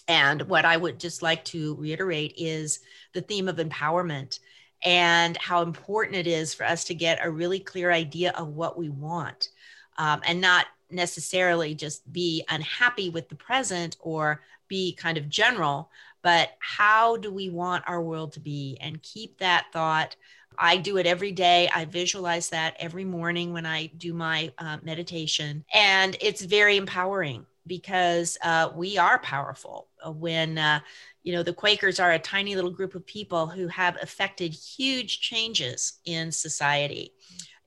And 0.07 0.43
what 0.43 0.65
I 0.65 0.77
would 0.77 0.99
just 0.99 1.23
like 1.23 1.43
to 1.45 1.73
reiterate 1.79 2.35
is 2.37 2.81
the 3.13 3.21
theme 3.21 3.47
of 3.47 3.55
empowerment 3.55 4.37
and 4.83 5.35
how 5.37 5.63
important 5.63 6.15
it 6.15 6.27
is 6.27 6.53
for 6.53 6.63
us 6.63 6.83
to 6.83 6.93
get 6.93 7.25
a 7.25 7.31
really 7.31 7.59
clear 7.59 7.91
idea 7.91 8.31
of 8.37 8.49
what 8.49 8.77
we 8.77 8.89
want 8.89 9.49
um, 9.97 10.21
and 10.27 10.39
not 10.39 10.67
necessarily 10.91 11.73
just 11.73 12.13
be 12.13 12.45
unhappy 12.49 13.09
with 13.09 13.29
the 13.29 13.35
present 13.35 13.97
or 13.99 14.41
be 14.67 14.93
kind 14.93 15.17
of 15.17 15.27
general, 15.27 15.89
but 16.21 16.51
how 16.59 17.17
do 17.17 17.31
we 17.33 17.49
want 17.49 17.83
our 17.87 18.01
world 18.01 18.33
to 18.33 18.39
be 18.39 18.77
and 18.79 19.01
keep 19.01 19.39
that 19.39 19.65
thought 19.73 20.15
I 20.57 20.77
do 20.77 20.97
it 20.97 21.05
every 21.05 21.31
day. 21.31 21.69
I 21.73 21.85
visualize 21.85 22.49
that 22.49 22.75
every 22.79 23.05
morning 23.05 23.53
when 23.53 23.65
I 23.65 23.87
do 23.97 24.13
my 24.13 24.51
uh, 24.57 24.77
meditation. 24.83 25.65
And 25.73 26.15
it's 26.21 26.43
very 26.43 26.77
empowering 26.77 27.45
because 27.65 28.37
uh, 28.43 28.69
we 28.75 28.97
are 28.97 29.19
powerful. 29.19 29.87
Uh, 30.05 30.11
when, 30.11 30.57
uh, 30.57 30.79
you 31.23 31.33
know, 31.33 31.43
the 31.43 31.53
Quakers 31.53 31.99
are 31.99 32.11
a 32.11 32.19
tiny 32.19 32.55
little 32.55 32.71
group 32.71 32.95
of 32.95 33.05
people 33.05 33.47
who 33.47 33.67
have 33.67 33.97
affected 34.01 34.53
huge 34.53 35.21
changes 35.21 35.99
in 36.05 36.31
society. 36.31 37.13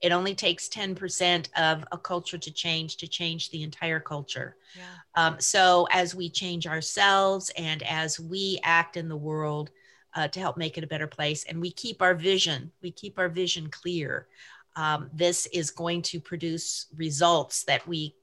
It 0.01 0.11
only 0.11 0.35
takes 0.35 0.69
10% 0.69 1.49
of 1.57 1.83
a 1.91 1.97
culture 1.97 2.37
to 2.37 2.51
change 2.51 2.97
to 2.97 3.07
change 3.07 3.49
the 3.49 3.63
entire 3.63 3.99
culture. 3.99 4.57
Yeah. 4.75 4.83
Um, 5.15 5.39
so, 5.39 5.87
as 5.91 6.13
we 6.13 6.29
change 6.29 6.67
ourselves 6.67 7.51
and 7.57 7.81
as 7.81 8.19
we 8.19 8.59
act 8.63 8.95
in 8.97 9.09
the 9.09 9.17
world, 9.17 9.71
uh, 10.17 10.27
to 10.27 10.39
help 10.39 10.57
make 10.57 10.77
it 10.77 10.83
a 10.83 10.87
better 10.87 11.07
place. 11.07 11.45
And 11.45 11.61
we 11.61 11.71
keep 11.71 12.01
our 12.01 12.15
vision, 12.15 12.71
we 12.81 12.91
keep 12.91 13.19
our 13.19 13.29
vision 13.29 13.69
clear. 13.69 14.27
Um, 14.75 15.09
this 15.13 15.45
is 15.47 15.69
going 15.71 16.01
to 16.03 16.19
produce 16.19 16.87
results 16.95 17.63
that 17.65 17.87
we 17.87 18.15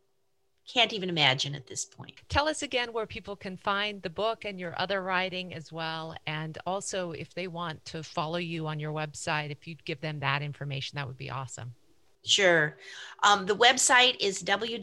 can't 0.72 0.92
even 0.92 1.08
imagine 1.08 1.54
at 1.54 1.66
this 1.66 1.84
point. 1.84 2.14
Tell 2.28 2.48
us 2.48 2.62
again 2.62 2.92
where 2.92 3.06
people 3.06 3.36
can 3.36 3.56
find 3.56 4.02
the 4.02 4.10
book 4.10 4.44
and 4.44 4.58
your 4.58 4.74
other 4.78 5.02
writing 5.02 5.54
as 5.54 5.70
well. 5.72 6.16
And 6.26 6.58
also, 6.66 7.12
if 7.12 7.32
they 7.34 7.46
want 7.48 7.84
to 7.86 8.02
follow 8.02 8.38
you 8.38 8.66
on 8.66 8.80
your 8.80 8.92
website, 8.92 9.50
if 9.50 9.66
you'd 9.68 9.84
give 9.84 10.00
them 10.00 10.18
that 10.20 10.42
information, 10.42 10.96
that 10.96 11.06
would 11.06 11.18
be 11.18 11.30
awesome. 11.30 11.74
Sure. 12.24 12.76
Um, 13.22 13.46
the 13.46 13.54
website 13.54 14.16
is 14.18 14.42
www.magenta, 14.42 14.78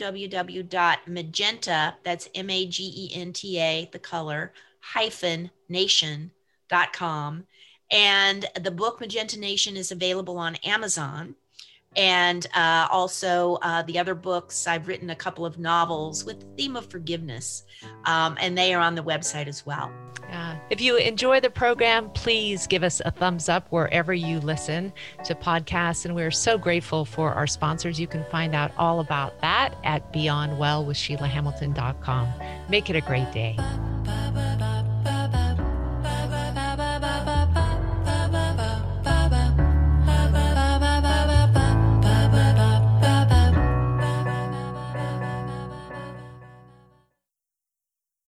that's 2.04 2.30
M 2.36 2.50
A 2.52 2.68
G 2.68 2.94
E 2.96 3.12
N 3.20 3.34
T 3.34 3.60
A, 3.60 3.90
the 3.92 4.00
color, 4.00 4.54
hyphen 4.80 5.50
nation 5.68 6.32
com. 6.94 7.46
And 7.92 8.48
the 8.60 8.72
book 8.72 9.02
Magenta 9.02 9.40
Nation 9.40 9.78
is 9.78 9.92
available 9.92 10.38
on 10.38 10.56
Amazon. 10.58 11.36
And 11.98 12.48
uh, 12.56 12.88
also 12.90 13.58
uh, 13.62 13.82
the 13.84 14.00
other 14.00 14.16
books, 14.16 14.66
I've 14.66 14.88
written 14.88 15.10
a 15.10 15.16
couple 15.16 15.46
of 15.46 15.60
novels 15.60 16.24
with 16.24 16.40
the 16.40 16.46
theme 16.56 16.78
of 16.78 16.90
forgiveness, 16.90 17.66
um, 18.06 18.38
and 18.40 18.58
they 18.58 18.74
are 18.74 18.82
on 18.82 18.96
the 18.96 19.04
website 19.04 19.48
as 19.48 19.66
well. 19.66 19.92
Uh, 20.32 20.56
if 20.70 20.80
you 20.80 20.96
enjoy 20.96 21.42
the 21.42 21.50
program, 21.50 22.10
please 22.12 22.66
give 22.66 22.84
us 22.84 23.02
a 23.04 23.12
thumbs 23.12 23.50
up 23.50 23.68
wherever 23.70 24.14
you 24.14 24.40
listen 24.40 24.94
to 25.26 25.36
podcasts. 25.36 26.06
And 26.06 26.16
we're 26.16 26.32
so 26.32 26.58
grateful 26.58 27.04
for 27.04 27.34
our 27.34 27.46
sponsors. 27.46 28.00
You 28.00 28.08
can 28.08 28.24
find 28.32 28.56
out 28.56 28.72
all 28.78 29.02
about 29.02 29.42
that 29.42 29.76
at 29.84 30.14
beyondwellwithsheilahamilton.com. 30.14 32.34
Make 32.70 32.90
it 32.90 32.96
a 32.96 33.02
great 33.02 33.30
day. 33.34 33.58